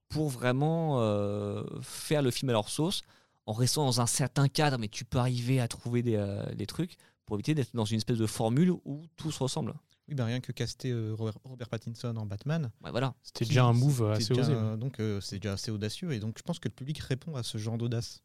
pour 0.10 0.30
vraiment 0.30 1.02
euh, 1.02 1.64
faire 1.82 2.22
le 2.22 2.32
film 2.32 2.50
à 2.50 2.54
leur 2.54 2.70
sauce, 2.70 3.02
en 3.46 3.54
restant 3.54 3.86
dans 3.86 4.02
un 4.02 4.06
certain 4.08 4.48
cadre, 4.48 4.78
mais 4.78 4.88
tu 4.88 5.06
peux 5.06 5.18
arriver 5.20 5.60
à 5.60 5.68
trouver 5.68 6.04
des, 6.04 6.44
des 6.56 6.66
trucs 6.66 6.98
pour 7.26 7.36
éviter 7.36 7.56
d'être 7.56 7.76
dans 7.76 7.86
une 7.86 7.98
espèce 7.98 8.18
de 8.18 8.28
formule 8.28 8.72
où 8.86 9.04
tout 9.16 9.32
se 9.32 9.42
ressemble. 9.42 9.74
Oui, 10.08 10.16
bah, 10.16 10.26
rien 10.26 10.40
que 10.40 10.52
caster 10.52 10.92
Robert, 11.12 11.36
Robert 11.44 11.70
Pattinson 11.70 12.16
en 12.18 12.26
Batman. 12.26 12.72
Ouais, 12.84 12.90
voilà. 12.90 13.14
C'était 13.22 13.46
déjà 13.46 13.66
un 13.66 13.74
move 13.74 14.12
assez 14.12 14.34
osé. 14.34 14.54
euh, 14.54 14.76
Donc 14.76 15.00
euh, 15.00 15.22
c'est 15.22 15.38
déjà 15.38 15.54
assez 15.54 15.70
audacieux 15.70 16.12
et 16.12 16.20
donc 16.20 16.38
je 16.40 16.44
pense 16.44 16.58
que 16.58 16.68
le 16.68 16.74
public 16.74 16.98
répond 16.98 17.36
à 17.36 17.44
ce 17.44 17.60
genre 17.60 17.78
d'audace. 17.78 18.24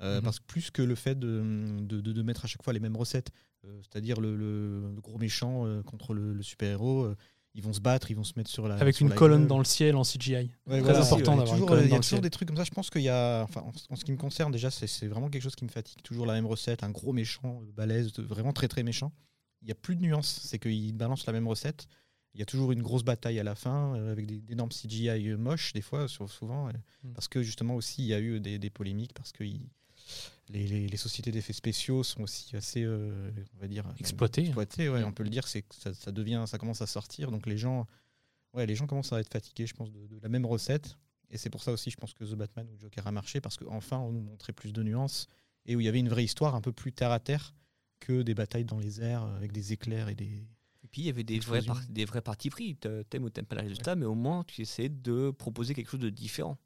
Euh, 0.00 0.16
Mhm. 0.18 0.22
Parce 0.24 0.38
que 0.40 0.44
plus 0.46 0.70
que 0.70 0.82
le 0.82 0.94
fait 0.94 1.18
de, 1.18 1.42
de, 1.80 2.00
de- 2.00 2.22
mettre 2.22 2.44
à 2.44 2.48
chaque 2.48 2.62
fois 2.62 2.72
les 2.72 2.80
mêmes 2.80 2.96
recettes, 2.96 3.30
euh, 3.64 3.80
c'est-à-dire 3.82 4.20
le, 4.20 4.34
le- 4.36 4.92
le 4.94 5.00
gros 5.00 5.18
méchant 5.18 5.66
euh, 5.66 5.82
contre 5.82 6.14
le, 6.14 6.32
le 6.32 6.42
super-héros, 6.42 7.14
ils 7.54 7.62
vont 7.62 7.72
se 7.74 7.80
battre, 7.80 8.10
ils 8.10 8.14
vont 8.14 8.24
se 8.24 8.32
mettre 8.36 8.50
sur 8.50 8.66
la. 8.66 8.76
Avec 8.76 8.96
sur 8.96 9.04
une 9.04 9.10
la 9.10 9.16
colonne 9.16 9.40
gueule. 9.40 9.48
dans 9.48 9.58
le 9.58 9.64
ciel 9.64 9.94
en 9.94 10.02
CGI. 10.02 10.32
Ouais, 10.34 10.50
Très 10.66 10.80
voilà, 10.80 11.00
important 11.00 11.36
d'avoir 11.36 11.46
une 11.46 11.52
toujours- 11.52 11.68
colonne 11.68 11.84
Il 11.84 11.90
y 11.90 11.94
a 11.94 12.00
toujours 12.00 12.20
des 12.20 12.30
trucs 12.30 12.48
comme 12.48 12.56
ça. 12.56 12.64
Je 12.64 12.70
pense 12.70 12.88
qu'il 12.90 13.02
y 13.02 13.08
a, 13.10 13.42
enfin, 13.42 13.60
en, 13.60 13.72
en 13.90 13.96
ce 13.96 14.04
qui 14.04 14.10
me 14.12 14.16
concerne, 14.16 14.50
déjà, 14.50 14.70
c'est 14.70 15.06
vraiment 15.06 15.28
quelque 15.28 15.42
chose 15.42 15.54
qui 15.54 15.64
me 15.64 15.70
fatigue. 15.70 16.00
Toujours 16.02 16.24
la 16.26 16.32
même 16.32 16.46
recette, 16.46 16.82
un 16.82 16.90
gros 16.90 17.12
méchant, 17.12 17.60
balèze, 17.76 18.10
vraiment 18.18 18.52
très 18.54 18.68
très 18.68 18.82
méchant. 18.82 19.12
Il 19.60 19.66
n'y 19.66 19.72
a 19.72 19.76
plus 19.76 19.94
de 19.94 20.00
nuances. 20.00 20.40
C'est 20.44 20.58
qu'ils 20.58 20.94
balancent 20.94 21.26
la 21.26 21.32
même 21.34 21.46
recette. 21.46 21.86
Il 22.34 22.40
y 22.40 22.42
a 22.42 22.46
toujours 22.46 22.72
une 22.72 22.80
grosse 22.82 23.04
bataille 23.04 23.38
à 23.38 23.44
la 23.44 23.54
fin 23.54 23.94
euh, 23.94 24.10
avec 24.10 24.26
d'énormes 24.46 24.70
CGI 24.70 25.34
moches, 25.36 25.74
des 25.74 25.82
fois, 25.82 26.08
souvent. 26.08 26.68
euh, 26.68 26.72
Mm. 27.04 27.12
Parce 27.12 27.28
que 27.28 27.42
justement, 27.42 27.74
aussi, 27.76 28.02
il 28.02 28.08
y 28.08 28.14
a 28.14 28.20
eu 28.20 28.40
des, 28.40 28.58
des 28.58 28.70
polémiques 28.70 29.12
parce 29.12 29.30
que 29.32 29.44
il- 29.44 29.68
les, 30.48 30.66
les- 30.66 30.88
les 30.88 30.96
sociétés 30.96 31.30
d'effets 31.32 31.52
spéciaux 31.52 32.02
sont 32.02 32.22
aussi 32.22 32.54
assez, 32.56 32.82
euh, 32.84 33.30
on 33.56 33.60
va 33.60 33.68
dire, 33.68 33.84
Exploitées. 33.98 34.42
exploitées, 34.42 34.88
ouais, 34.88 35.02
on 35.04 35.12
peut 35.12 35.22
le 35.22 35.30
dire. 35.30 35.46
C'est 35.48 35.64
ça, 35.72 35.94
ça 35.94 36.12
devient, 36.12 36.44
ça 36.46 36.58
commence 36.58 36.82
à 36.82 36.86
sortir. 36.86 37.30
Donc 37.30 37.46
les 37.46 37.56
gens, 37.58 37.86
ouais, 38.54 38.66
les 38.66 38.74
gens 38.74 38.86
commencent 38.86 39.12
à 39.12 39.20
être 39.20 39.32
fatigués, 39.32 39.66
je 39.66 39.74
pense, 39.74 39.90
de, 39.90 40.06
de 40.06 40.18
la 40.20 40.28
même 40.28 40.44
recette. 40.46 40.96
Et 41.30 41.38
c'est 41.38 41.48
pour 41.50 41.62
ça 41.62 41.72
aussi, 41.72 41.90
je 41.90 41.96
pense 41.96 42.12
que 42.12 42.24
The 42.24 42.34
Batman 42.34 42.68
ou 42.70 42.78
Joker 42.78 43.06
a 43.06 43.12
marché 43.12 43.40
parce 43.40 43.56
qu'enfin, 43.56 43.98
on 43.98 44.12
nous 44.12 44.20
montrait 44.20 44.52
plus 44.52 44.72
de 44.72 44.82
nuances 44.82 45.26
et 45.64 45.76
où 45.76 45.80
il 45.80 45.84
y 45.84 45.88
avait 45.88 46.00
une 46.00 46.10
vraie 46.10 46.24
histoire 46.24 46.54
un 46.54 46.60
peu 46.60 46.72
plus 46.72 46.92
terre 46.92 47.10
à 47.12 47.20
terre 47.20 47.54
que 48.00 48.20
des 48.22 48.34
batailles 48.34 48.64
dans 48.66 48.78
les 48.78 49.00
airs 49.00 49.22
euh, 49.24 49.36
avec 49.36 49.52
des 49.52 49.72
éclairs 49.72 50.08
et 50.10 50.14
des. 50.14 50.44
Et 50.84 50.88
puis 50.90 51.02
il 51.02 51.04
y 51.06 51.08
avait 51.08 51.22
des 51.24 51.38
vrais, 51.38 51.58
Explosion. 51.58 51.72
par- 51.72 51.88
des 51.88 52.04
vrais 52.04 52.20
partis 52.20 52.50
pris. 52.50 52.74
T'a- 52.76 53.04
T'aimes 53.04 53.22
ou 53.24 53.30
t'aimes 53.30 53.46
pas 53.46 53.54
le 53.54 53.62
résultat, 53.62 53.94
mais 53.94 54.04
au 54.04 54.16
moins 54.16 54.44
tu 54.44 54.60
essaies 54.60 54.88
de 54.90 55.30
proposer 55.30 55.72
quelque 55.72 55.88
chose 55.88 56.00
de 56.00 56.10
différent. 56.10 56.58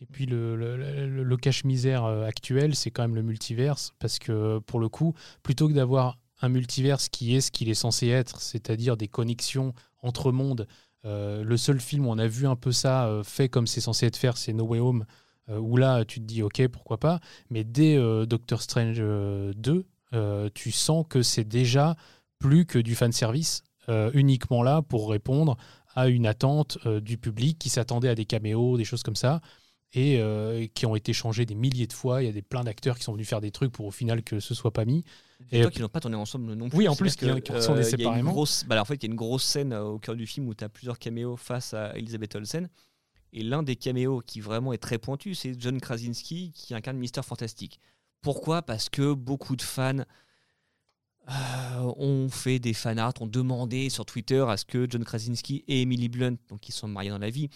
Et 0.00 0.06
puis 0.06 0.26
le, 0.26 1.36
cache-misère 1.36 2.04
euh, 2.04 2.26
actuel, 2.26 2.74
c'est 2.74 2.90
quand 2.90 3.02
même 3.02 3.14
le 3.14 3.22
multiverse, 3.22 3.94
parce 3.98 4.18
que 4.18 4.58
pour 4.60 4.80
le 4.80 4.88
coup, 4.88 5.14
plutôt 5.42 5.68
que 5.68 5.72
d'avoir 5.72 6.18
un 6.42 6.48
multiverse 6.48 7.08
qui 7.08 7.34
est 7.34 7.40
ce 7.40 7.50
qu'il 7.50 7.68
est 7.68 7.74
censé 7.74 8.08
être, 8.08 8.40
c'est-à-dire 8.40 8.96
des 8.96 9.08
connexions 9.08 9.72
entre 10.02 10.32
mondes, 10.32 10.66
euh, 11.06 11.44
le 11.44 11.56
seul 11.56 11.80
film 11.80 12.06
où 12.06 12.10
on 12.10 12.18
a 12.18 12.26
vu 12.26 12.46
un 12.46 12.56
peu 12.56 12.72
ça 12.72 13.06
euh, 13.06 13.22
fait 13.22 13.48
comme 13.48 13.66
c'est 13.66 13.80
censé 13.80 14.06
être 14.06 14.16
faire, 14.16 14.36
c'est 14.36 14.52
No 14.52 14.64
Way 14.64 14.78
Home, 14.80 15.04
où 15.50 15.76
là 15.76 16.06
tu 16.06 16.20
te 16.20 16.24
dis 16.24 16.42
ok, 16.42 16.68
pourquoi 16.68 16.98
pas, 16.98 17.20
mais 17.50 17.64
dès 17.64 17.98
Doctor 18.26 18.62
Strange 18.62 18.96
euh, 18.98 19.52
2, 19.56 19.84
euh, 20.14 20.48
tu 20.54 20.72
sens 20.72 21.04
que 21.06 21.22
c'est 21.22 21.44
déjà 21.44 21.96
plus 22.38 22.64
que 22.64 22.78
du 22.78 22.94
fanservice, 22.94 23.62
uniquement 24.14 24.62
là 24.62 24.80
pour 24.80 25.10
répondre 25.10 25.58
à 25.94 26.08
une 26.08 26.26
attente 26.26 26.78
du 27.02 27.18
public 27.18 27.58
qui 27.58 27.68
s'attendait 27.68 28.08
à 28.08 28.14
des 28.14 28.24
caméos, 28.24 28.78
des 28.78 28.84
choses 28.84 29.02
comme 29.02 29.16
ça 29.16 29.42
et 29.96 30.18
euh, 30.20 30.66
qui 30.74 30.86
ont 30.86 30.96
été 30.96 31.12
changés 31.12 31.46
des 31.46 31.54
milliers 31.54 31.86
de 31.86 31.92
fois. 31.92 32.22
Il 32.22 32.26
y 32.26 32.28
a 32.28 32.32
des 32.32 32.42
plein 32.42 32.64
d'acteurs 32.64 32.98
qui 32.98 33.04
sont 33.04 33.12
venus 33.12 33.28
faire 33.28 33.40
des 33.40 33.50
trucs 33.52 33.70
pour 33.72 33.86
au 33.86 33.90
final 33.90 34.22
que 34.22 34.40
ce 34.40 34.52
soit 34.54 34.72
pas 34.72 34.84
mis. 34.84 35.04
Et- 35.52 35.58
Et 35.58 35.62
toi 35.62 35.70
qui 35.70 35.80
n'ont 35.80 35.88
pas 35.88 36.00
tourné 36.00 36.16
ensemble 36.16 36.52
non 36.54 36.68
plus. 36.68 36.78
Oui, 36.78 36.88
en 36.88 36.96
plus, 36.96 37.14
qui- 37.16 37.24
sont 37.26 37.30
euh, 37.32 37.38
il 37.40 37.50
y 37.50 37.52
a 37.54 37.76
une 37.78 37.84
séparément. 37.84 38.30
grosse- 38.32 38.64
bah, 38.66 38.74
alors, 38.74 38.82
en 38.82 38.86
fait, 38.86 38.94
il 38.96 39.02
y 39.04 39.06
a 39.06 39.10
une 39.10 39.16
grosse 39.16 39.44
scène 39.44 39.72
euh, 39.72 39.82
au 39.84 39.98
cœur 39.98 40.16
du 40.16 40.26
film 40.26 40.48
où 40.48 40.54
tu 40.54 40.64
as 40.64 40.68
plusieurs 40.68 40.98
caméos 40.98 41.36
face 41.36 41.74
à 41.74 41.96
Elizabeth 41.96 42.34
Olsen. 42.34 42.68
Et 43.32 43.42
l'un 43.42 43.62
des 43.62 43.76
caméos 43.76 44.20
qui 44.24 44.40
vraiment 44.40 44.72
est 44.72 44.78
très 44.78 44.98
pointu, 44.98 45.34
c'est 45.34 45.54
John 45.60 45.80
Krasinski 45.80 46.52
qui 46.54 46.72
incarne 46.74 46.96
Mister 46.98 47.20
Fantastic. 47.22 47.80
Pourquoi? 48.22 48.62
Parce 48.62 48.88
que 48.88 49.12
beaucoup 49.12 49.54
de 49.56 49.62
fans 49.62 50.04
euh, 51.30 51.92
ont 51.96 52.28
fait 52.28 52.58
des 52.58 52.74
fanarts, 52.74 53.14
ont 53.20 53.26
demandé 53.26 53.88
sur 53.90 54.04
Twitter 54.04 54.44
à 54.46 54.56
ce 54.56 54.64
que 54.64 54.86
John 54.90 55.04
Krasinski 55.04 55.64
et 55.68 55.82
Emily 55.82 56.08
Blunt, 56.08 56.36
donc 56.48 56.60
qui 56.60 56.70
sont 56.72 56.86
mariés 56.88 57.10
dans 57.10 57.18
la 57.18 57.30
vie, 57.30 57.48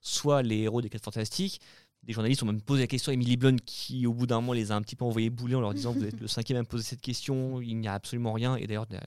soient 0.00 0.42
les 0.42 0.58
héros 0.58 0.82
des 0.82 0.88
4 0.90 1.04
Fantastiques. 1.04 1.60
Des 2.04 2.12
journalistes 2.12 2.42
ont 2.42 2.46
même 2.46 2.60
posé 2.60 2.80
la 2.82 2.86
question 2.88 3.10
à 3.10 3.14
Emily 3.14 3.36
Blunt 3.36 3.56
qui, 3.64 4.06
au 4.06 4.12
bout 4.12 4.26
d'un 4.26 4.40
moment, 4.40 4.52
les 4.54 4.72
a 4.72 4.76
un 4.76 4.82
petit 4.82 4.96
peu 4.96 5.04
envoyés 5.04 5.30
bouler 5.30 5.54
en 5.54 5.60
leur 5.60 5.72
disant 5.72 5.92
Vous 5.92 6.04
êtes 6.04 6.20
le 6.20 6.26
cinquième 6.28 6.58
à 6.58 6.62
me 6.62 6.66
poser 6.66 6.82
cette 6.82 7.00
question, 7.00 7.60
il 7.60 7.76
n'y 7.78 7.86
a 7.88 7.94
absolument 7.94 8.32
rien, 8.32 8.56
et 8.56 8.66
d'ailleurs, 8.66 8.86
n'a- 8.90 9.00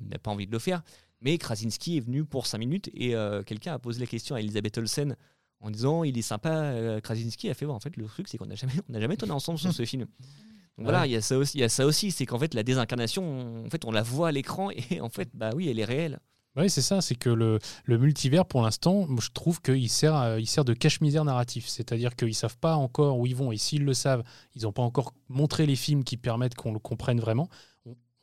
n'a 0.00 0.18
pas 0.18 0.30
envie 0.32 0.46
de 0.46 0.52
le 0.52 0.58
faire. 0.58 0.82
Mais 1.20 1.36
Krasinski 1.38 1.98
est 1.98 2.00
venu 2.00 2.24
pour 2.24 2.46
5 2.46 2.58
minutes 2.58 2.90
et 2.94 3.14
euh, 3.14 3.42
quelqu'un 3.42 3.74
a 3.74 3.78
posé 3.78 4.00
la 4.00 4.06
question 4.06 4.34
à 4.34 4.40
Elisabeth 4.40 4.78
Olsen 4.78 5.16
en 5.60 5.70
disant 5.70 6.02
Il 6.02 6.16
est 6.18 6.22
sympa, 6.22 6.50
euh, 6.50 6.98
Krasinski 7.00 7.50
a 7.50 7.54
fait 7.54 7.66
En 7.66 7.78
fait, 7.78 7.96
le 7.96 8.06
truc, 8.06 8.26
c'est 8.26 8.38
qu'on 8.38 8.46
n'a 8.46 8.54
jamais, 8.54 8.72
on 8.88 8.92
n'a 8.94 9.00
jamais 9.00 9.16
tourné 9.16 9.32
ensemble 9.34 9.58
sur 9.58 9.72
ce 9.72 9.84
film. 9.84 10.06
Donc 10.78 10.86
voilà, 10.86 11.06
il 11.06 11.12
y 11.12 11.16
a 11.16 11.20
ça 11.20 11.36
aussi, 11.36 11.58
il 11.58 11.60
y 11.60 11.64
a 11.64 11.68
ça 11.68 11.84
aussi 11.84 12.10
c'est 12.10 12.24
qu'en 12.24 12.38
fait, 12.38 12.54
la 12.54 12.62
désincarnation, 12.62 13.64
en 13.66 13.68
fait, 13.68 13.84
on 13.84 13.90
la 13.92 14.02
voit 14.02 14.28
à 14.28 14.32
l'écran 14.32 14.70
et 14.70 15.00
en 15.02 15.10
fait, 15.10 15.28
bah 15.34 15.50
oui, 15.54 15.68
elle 15.68 15.78
est 15.78 15.84
réelle. 15.84 16.18
Oui, 16.56 16.68
c'est 16.68 16.82
ça, 16.82 17.00
c'est 17.00 17.14
que 17.14 17.30
le, 17.30 17.60
multivers, 17.86 18.44
pour 18.44 18.62
l'instant, 18.62 19.06
je 19.20 19.30
trouve 19.30 19.60
qu'il 19.62 19.88
sert, 19.88 20.38
il 20.38 20.64
de 20.64 20.72
cache-misère 20.74 21.24
narratif. 21.24 21.68
C'est-à-dire 21.68 22.16
qu'ils 22.16 22.28
ne 22.28 22.32
savent 22.32 22.58
pas 22.58 22.74
encore 22.74 23.18
où 23.18 23.26
ils 23.26 23.36
vont, 23.36 23.52
et 23.52 23.56
s'ils 23.56 23.84
le 23.84 23.94
savent, 23.94 24.24
ils 24.56 24.62
n'ont 24.62 24.72
pas 24.72 24.82
encore 24.82 25.14
montré 25.28 25.64
les 25.66 25.76
films 25.76 26.02
qui 26.02 26.16
permettent 26.16 26.56
qu'on 26.56 26.72
le 26.72 26.80
comprenne 26.80 27.20
vraiment. 27.20 27.48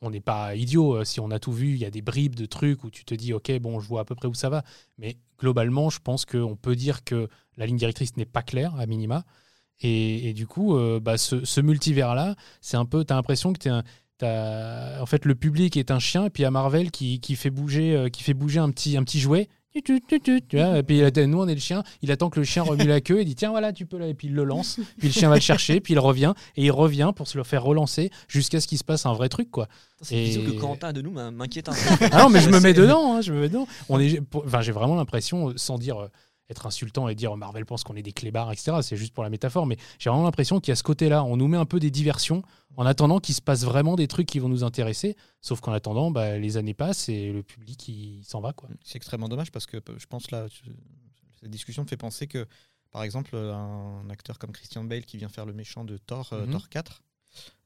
On- 0.02 0.10
n'est 0.10 0.20
pas 0.20 0.54
idiot, 0.54 0.94
euh, 0.98 1.04
si 1.04 1.18
on 1.20 1.30
a 1.32 1.38
tout 1.40 1.52
vu, 1.52 1.70
il 1.72 1.78
y 1.78 1.84
a 1.84 1.90
des 1.90 2.02
bribes 2.02 2.36
de 2.36 2.46
trucs 2.46 2.84
où 2.84 2.90
tu 2.90 3.04
te 3.04 3.14
dis, 3.14 3.32
ok, 3.32 3.58
bon, 3.60 3.80
je 3.80 3.88
vois 3.88 4.02
à 4.02 4.04
peu 4.04 4.14
près 4.14 4.28
où 4.28 4.34
ça 4.34 4.48
va. 4.48 4.62
Mais 4.98 5.16
globalement, 5.40 5.90
je 5.90 5.98
pense 6.00 6.24
qu'on 6.24 6.54
peut 6.56 6.76
dire 6.76 7.02
que 7.04 7.28
la 7.56 7.66
ligne 7.66 7.76
directrice 7.78 8.16
n'est 8.16 8.24
pas 8.26 8.42
claire, 8.42 8.74
à 8.76 8.86
minima. 8.86 9.24
Et, 9.80 10.28
et 10.30 10.32
du 10.34 10.46
coup, 10.46 10.76
euh, 10.76 11.00
bah, 11.00 11.18
ce, 11.18 11.44
ce 11.44 11.60
multivers-là, 11.60 12.36
c'est 12.60 12.76
un 12.76 12.84
peu, 12.84 13.04
tu 13.04 13.12
as 13.12 13.16
l'impression 13.16 13.52
que 13.52 13.58
tu 13.58 13.68
es 13.68 13.70
un, 13.70 13.84
T'as- 14.18 15.00
en 15.00 15.06
fait, 15.06 15.24
le 15.24 15.34
public 15.34 15.76
est 15.76 15.90
un 15.90 15.98
chien, 15.98 16.24
et 16.26 16.30
puis 16.30 16.42
il 16.42 16.44
y 16.44 16.46
a 16.46 16.50
Marvel 16.50 16.90
qui, 16.90 17.20
qui 17.20 17.36
fait 17.36 17.50
bouger, 17.50 17.94
euh, 17.94 18.08
qui 18.08 18.22
fait 18.22 18.34
bouger 18.34 18.58
un 18.60 18.70
petit, 18.70 18.96
un 18.96 19.02
petit 19.04 19.20
jouet. 19.20 19.48
Tu, 19.74 19.82
tu, 19.82 20.00
tu, 20.08 20.18
tu, 20.20 20.42
tu 20.42 20.56
vois, 20.56 20.78
et 20.78 20.82
puis 20.82 21.02
euh, 21.02 21.10
nous, 21.26 21.38
on 21.40 21.46
est 21.46 21.54
le 21.54 21.60
chien. 21.60 21.84
Il 22.02 22.10
attend 22.10 22.30
que 22.30 22.40
le 22.40 22.44
chien 22.44 22.64
remue 22.64 22.84
la 22.86 23.00
queue 23.00 23.20
et 23.20 23.24
dit 23.24 23.36
Tiens, 23.36 23.50
voilà, 23.50 23.72
tu 23.72 23.86
peux 23.86 23.96
là. 23.98 24.08
Et 24.08 24.14
puis 24.14 24.26
il 24.26 24.34
le 24.34 24.42
lance. 24.42 24.80
Puis 24.98 25.06
le 25.08 25.12
chien 25.14 25.28
va 25.28 25.36
le 25.36 25.40
chercher, 25.40 25.78
puis 25.80 25.92
il 25.94 26.00
revient. 26.00 26.32
Et 26.56 26.64
il 26.64 26.70
revient 26.72 27.12
pour 27.14 27.28
se 27.28 27.38
le 27.38 27.44
faire 27.44 27.62
relancer 27.62 28.10
jusqu'à 28.26 28.60
ce 28.60 28.66
qu'il 28.66 28.78
se 28.78 28.82
passe 28.82 29.06
un 29.06 29.12
vrai 29.12 29.28
truc, 29.28 29.50
quoi. 29.52 29.68
C'est 30.00 30.16
Et- 30.16 30.42
que 30.44 30.50
Quentin 30.52 30.92
de 30.92 31.00
nous 31.00 31.12
m'in- 31.12 31.30
m'inquiète 31.30 31.68
un 31.68 31.72
peu. 31.72 32.06
Ah 32.10 32.22
non, 32.24 32.28
mais 32.30 32.40
je 32.40 32.50
me 32.50 32.58
mets 32.58 32.72
dedans. 32.72 33.14
hein, 33.14 33.20
je 33.20 33.32
me 33.32 33.40
mets 33.40 33.48
dedans. 33.48 33.68
On 33.88 34.00
est, 34.00 34.20
enfin, 34.34 34.62
j'ai 34.62 34.72
vraiment 34.72 34.96
l'impression, 34.96 35.52
sans 35.56 35.78
dire 35.78 35.98
euh, 35.98 36.08
être 36.50 36.66
insultant 36.66 37.08
et 37.08 37.14
dire 37.14 37.36
Marvel 37.36 37.66
pense 37.66 37.84
qu'on 37.84 37.94
est 37.96 38.02
des 38.02 38.12
clébards, 38.12 38.50
etc. 38.52 38.78
C'est 38.82 38.96
juste 38.96 39.12
pour 39.12 39.22
la 39.24 39.30
métaphore, 39.30 39.66
mais 39.66 39.76
j'ai 39.98 40.08
vraiment 40.10 40.24
l'impression 40.24 40.60
qu'il 40.60 40.70
y 40.70 40.72
a 40.72 40.76
ce 40.76 40.82
côté-là. 40.82 41.22
On 41.24 41.36
nous 41.36 41.48
met 41.48 41.56
un 41.58 41.66
peu 41.66 41.78
des 41.78 41.90
diversions 41.90 42.42
en 42.76 42.86
attendant 42.86 43.20
qu'il 43.20 43.34
se 43.34 43.42
passe 43.42 43.64
vraiment 43.64 43.96
des 43.96 44.08
trucs 44.08 44.26
qui 44.26 44.38
vont 44.38 44.48
nous 44.48 44.64
intéresser. 44.64 45.16
Sauf 45.42 45.60
qu'en 45.60 45.72
attendant, 45.72 46.10
bah, 46.10 46.38
les 46.38 46.56
années 46.56 46.74
passent 46.74 47.08
et 47.08 47.32
le 47.32 47.42
public 47.42 47.86
il 47.88 48.24
s'en 48.24 48.40
va, 48.40 48.52
quoi. 48.52 48.68
C'est 48.82 48.96
extrêmement 48.96 49.28
dommage 49.28 49.52
parce 49.52 49.66
que 49.66 49.78
je 49.98 50.06
pense 50.06 50.30
là, 50.30 50.46
cette 51.40 51.50
discussion 51.50 51.82
me 51.82 51.88
fait 51.88 51.96
penser 51.98 52.26
que, 52.26 52.46
par 52.90 53.02
exemple, 53.02 53.36
un 53.36 54.08
acteur 54.08 54.38
comme 54.38 54.52
Christian 54.52 54.84
Bale 54.84 55.04
qui 55.04 55.18
vient 55.18 55.28
faire 55.28 55.44
le 55.46 55.52
méchant 55.52 55.84
de 55.84 55.98
Thor, 55.98 56.30
euh, 56.32 56.46
Mhm. 56.46 56.52
Thor 56.52 56.68
4, 56.70 57.02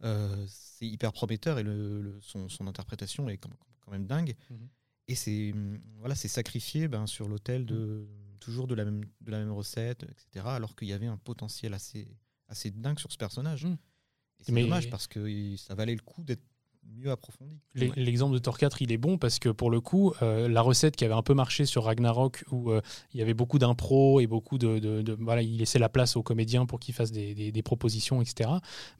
euh, 0.04 0.44
c'est 0.48 0.86
hyper 0.88 1.12
prometteur 1.12 1.58
et 1.58 1.62
le, 1.62 2.00
le- 2.02 2.18
son, 2.20 2.48
son 2.48 2.66
interprétation 2.66 3.28
est 3.28 3.36
quand 3.38 3.92
même 3.92 4.06
dingue. 4.06 4.34
Mhm. 4.50 4.68
Et 5.08 5.14
c'est 5.14 5.52
voilà, 5.98 6.14
sacrifié 6.14 6.88
ben, 6.88 7.06
sur 7.06 7.28
l'autel 7.28 7.66
de 7.66 8.06
toujours 8.42 8.66
de 8.66 8.74
la 8.74 8.84
même 8.84 9.04
de 9.20 9.30
la 9.30 9.38
même 9.38 9.52
recette, 9.52 10.02
etc. 10.04 10.44
Alors 10.46 10.74
qu'il 10.76 10.88
y 10.88 10.92
avait 10.92 11.06
un 11.06 11.16
potentiel 11.18 11.74
assez 11.74 12.08
assez 12.48 12.70
dingue 12.70 12.98
sur 12.98 13.10
ce 13.12 13.16
personnage. 13.16 13.64
Et 13.64 14.44
c'est 14.44 14.52
dommage 14.64 14.84
parce 14.90 15.06
que 15.06 15.56
ça 15.56 15.74
valait 15.74 15.94
le 15.94 16.00
coup 16.02 16.22
d'être 16.24 16.42
mieux 16.84 17.10
approfondi. 17.12 17.60
L'e- 17.74 17.92
L'exemple 17.96 18.34
de 18.34 18.38
Thor 18.40 18.58
4, 18.58 18.82
il 18.82 18.90
est 18.90 18.98
bon 18.98 19.16
parce 19.16 19.38
que 19.38 19.48
pour 19.48 19.70
le 19.70 19.80
coup, 19.80 20.12
euh, 20.20 20.48
la 20.48 20.60
recette 20.62 20.96
qui 20.96 21.04
avait 21.04 21.14
un 21.14 21.22
peu 21.22 21.32
marché 21.32 21.64
sur 21.64 21.84
Ragnarok, 21.84 22.44
où 22.50 22.72
euh, 22.72 22.80
il 23.14 23.20
y 23.20 23.22
avait 23.22 23.34
beaucoup 23.34 23.60
d'impro 23.60 24.18
et 24.18 24.26
beaucoup 24.26 24.58
de, 24.58 24.80
de- 24.80 25.00
de- 25.00 25.16
Voilà, 25.20 25.42
il 25.42 25.56
laissait 25.58 25.78
la 25.78 25.88
place 25.88 26.16
aux 26.16 26.24
comédiens 26.24 26.66
pour 26.66 26.80
qu'ils 26.80 26.92
fassent 26.94 27.12
des, 27.12 27.34
des- 27.34 27.52
des 27.52 27.62
propositions, 27.62 28.20
etc. 28.20 28.50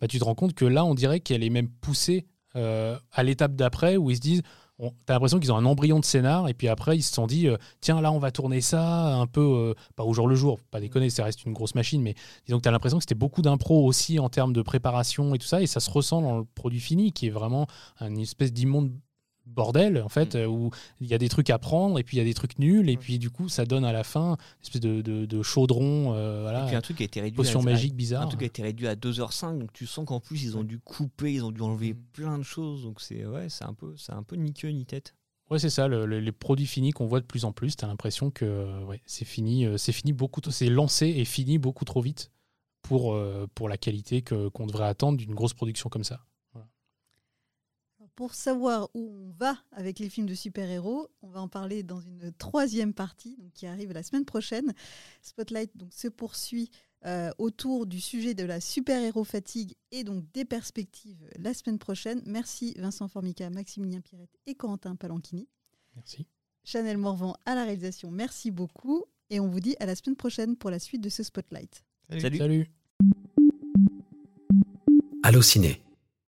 Bah, 0.01 0.07
tu 0.09 0.19
te 0.21 0.25
rends 0.25 0.37
compte 0.37 0.55
que 0.55 0.65
là, 0.65 0.85
on 0.85 0.95
dirait 0.95 1.19
qu'elle 1.21 1.43
est 1.43 1.51
même 1.51 1.69
poussée 1.69 2.27
euh, 2.55 2.97
à 3.11 3.23
l'étape 3.25 3.57
d'après 3.57 3.97
où 3.97 4.11
ils 4.11 4.17
se 4.17 4.21
disent. 4.21 4.43
T'as 5.07 5.15
l'impression 5.15 5.39
qu'ils 5.39 5.53
ont 5.53 5.57
un 5.57 5.65
embryon 5.65 6.01
de 6.01 6.05
scénar 6.05 6.49
et 6.49 6.55
puis 6.55 6.67
après 6.67 6.97
ils 6.97 7.03
se 7.03 7.13
sont 7.13 7.29
dit 7.29 7.47
euh, 7.47 7.57
tiens 7.81 8.01
là 8.01 8.11
on 8.11 8.19
va 8.19 8.33
tourner 8.33 8.61
ça 8.61 9.15
un 9.15 9.27
peu 9.27 9.41
euh, 9.41 9.75
pas 9.95 10.03
au 10.03 10.13
jour 10.13 10.27
le 10.27 10.35
jour 10.35 10.59
pas 10.71 10.81
déconner 10.81 11.09
ça 11.09 11.23
reste 11.23 11.45
une 11.45 11.53
grosse 11.53 11.77
machine 11.77 12.03
mais 12.03 12.15
disons 12.47 12.59
que 12.59 12.63
tu 12.63 12.69
as 12.69 12.73
l'impression 12.73 12.99
que 12.99 13.05
c'était 13.05 13.15
beaucoup 13.15 13.43
d'impro 13.43 13.87
aussi 13.87 14.19
en 14.19 14.29
termes 14.29 14.53
de 14.53 14.63
préparation 14.63 15.35
et 15.35 15.39
tout 15.39 15.47
ça 15.47 15.63
et 15.63 15.67
ça 15.67 15.79
se 15.79 15.89
ressent 15.89 16.21
dans 16.21 16.39
le 16.39 16.45
produit 16.45 16.81
fini 16.81 17.13
qui 17.13 17.29
est 17.29 17.31
vraiment 17.31 17.69
une 18.01 18.19
espèce 18.19 18.53
d'immonde 18.53 18.93
bordel 19.55 20.03
en 20.03 20.09
fait 20.09 20.35
euh, 20.35 20.47
où 20.47 20.71
il 21.01 21.07
y 21.07 21.15
a 21.15 21.19
des 21.19 21.29
trucs 21.29 21.51
à 21.51 21.59
prendre 21.59 21.99
et 21.99 22.03
puis 22.03 22.17
il 22.17 22.19
y 22.19 22.23
a 22.23 22.25
des 22.25 22.35
trucs 22.35 22.59
nuls 22.59 22.89
et 22.89 22.97
puis 22.97 23.19
du 23.19 23.31
coup 23.31 23.49
ça 23.49 23.65
donne 23.65 23.85
à 23.85 23.93
la 23.93 24.05
fin 24.05 24.33
une 24.33 24.63
espèce 24.63 24.81
de, 24.81 25.01
de- 25.03 25.27
de 25.27 25.43
chaudron 25.43 26.15
euh, 26.15 26.39
Et 26.39 26.43
voilà 26.43 26.67
puis 26.67 26.77
un 26.77 26.81
truc 26.81 26.97
qui 26.99 27.03
a 27.03 27.07
été 27.07 27.21
réduit 27.21 27.37
potion 27.37 27.61
à, 27.61 27.65
magique 27.65 27.93
Un 27.93 27.97
bizarre 27.97 28.27
truc 28.29 28.39
qui 28.41 28.45
a 28.45 28.47
été 28.47 28.63
réduit 28.63 28.87
à 28.89 28.95
2h05, 28.97 29.59
donc 29.59 29.73
tu 29.73 29.87
sens 29.87 30.05
qu'en 30.07 30.21
plus 30.21 30.43
ils 30.45 30.57
ont 30.57 30.65
dû 30.65 30.79
couper, 30.79 31.33
ils 31.35 31.45
ont 31.45 31.53
dû 31.53 31.61
enlever 31.61 31.93
Mm. 31.95 31.99
plein 32.13 32.39
de 32.39 32.43
choses, 32.43 32.83
donc 32.85 33.01
c'est 33.01 33.25
ouais, 33.27 33.49
c'est 33.49 33.65
un 33.65 33.75
peu, 33.75 33.95
c'est 33.97 34.13
un 34.13 34.23
peu 34.23 34.37
ni 34.37 34.53
queue 34.53 34.69
ni 34.71 34.85
tête. 34.87 35.15
ouais 35.51 35.59
c'est 35.59 35.71
ça 35.71 35.89
le- 35.89 36.07
le- 36.07 36.21
les 36.21 36.33
produits 36.33 36.67
finis 36.67 36.93
qu'on 36.93 37.07
voit 37.07 37.21
de 37.21 37.27
plus 37.27 37.45
en 37.45 37.53
plus 37.53 37.77
tu 37.77 37.85
as 37.85 37.89
l'impression 37.89 38.31
que 38.31 38.45
euh, 38.45 38.85
ouais, 38.85 39.01
c'est 39.07 39.25
fini 39.27 39.67
euh, 39.67 39.77
c'est 39.77 39.93
fini 39.93 40.13
beaucoup 40.13 40.41
c'est 40.51 40.69
lancé 40.71 41.07
et 41.09 41.25
fini 41.25 41.59
beaucoup 41.59 41.85
trop 41.85 42.01
vite 42.01 42.31
pour, 42.83 43.13
euh, 43.15 43.47
pour 43.55 43.69
la 43.69 43.77
qualité 43.77 44.23
que- 44.23 44.49
qu'on 44.49 44.67
devrait 44.67 44.87
attendre 44.89 45.17
d'une 45.19 45.35
grosse 45.35 45.55
production 45.55 45.89
comme 45.89 46.03
ça 46.05 46.21
pour 48.15 48.35
savoir 48.35 48.89
où 48.95 49.11
on 49.11 49.31
va 49.39 49.59
avec 49.73 49.99
les 49.99 50.09
films 50.09 50.27
de 50.27 50.35
super-héros, 50.35 51.09
on 51.23 51.29
va 51.29 51.41
en 51.41 51.49
parler 51.49 51.83
dans 51.83 52.01
une 52.01 52.33
troisième 52.33 52.93
partie 52.93 53.37
donc, 53.37 53.53
qui 53.53 53.67
arrive 53.67 53.93
la 53.93 54.03
semaine 54.03 54.25
prochaine. 54.25 54.73
Spotlight 55.23 55.77
donc, 55.77 55.93
se 55.93 56.09
poursuit 56.09 56.71
euh, 57.05 57.31
autour 57.39 57.87
du 57.87 58.01
sujet 58.01 58.35
de 58.35 58.45
la 58.45 58.61
super-héros 58.61 59.25
fatigue 59.25 59.75
et 59.91 60.05
donc 60.05 60.25
des 60.33 60.45
perspectives 60.45 61.29
la 61.39 61.55
semaine 61.55 61.79
prochaine. 61.79 62.23
Merci 62.27 62.75
Vincent 62.79 63.09
Formica, 63.09 63.49
Maximilien 63.51 64.01
Pirette 64.01 64.37
et 64.47 64.55
Quentin 64.55 64.95
Palanchini. 64.95 65.49
Merci. 65.97 66.27
Chanel 66.65 66.99
Morvan 66.99 67.35
à 67.45 67.55
la 67.55 67.65
réalisation, 67.65 68.11
merci 68.11 68.51
beaucoup. 68.51 69.05
Et 69.31 69.41
on 69.41 69.49
vous 69.49 69.61
dit 69.61 69.75
à 69.81 69.87
la 69.87 69.97
semaine 69.97 70.17
prochaine 70.17 70.57
pour 70.57 70.71
la 70.71 70.79
suite 70.79 71.01
de 71.01 71.09
ce 71.09 71.23
Spotlight. 71.23 71.85
Salut. 72.21 72.39
Salut. 72.39 72.71
Allô 75.25 75.41
Ciné 75.41 75.82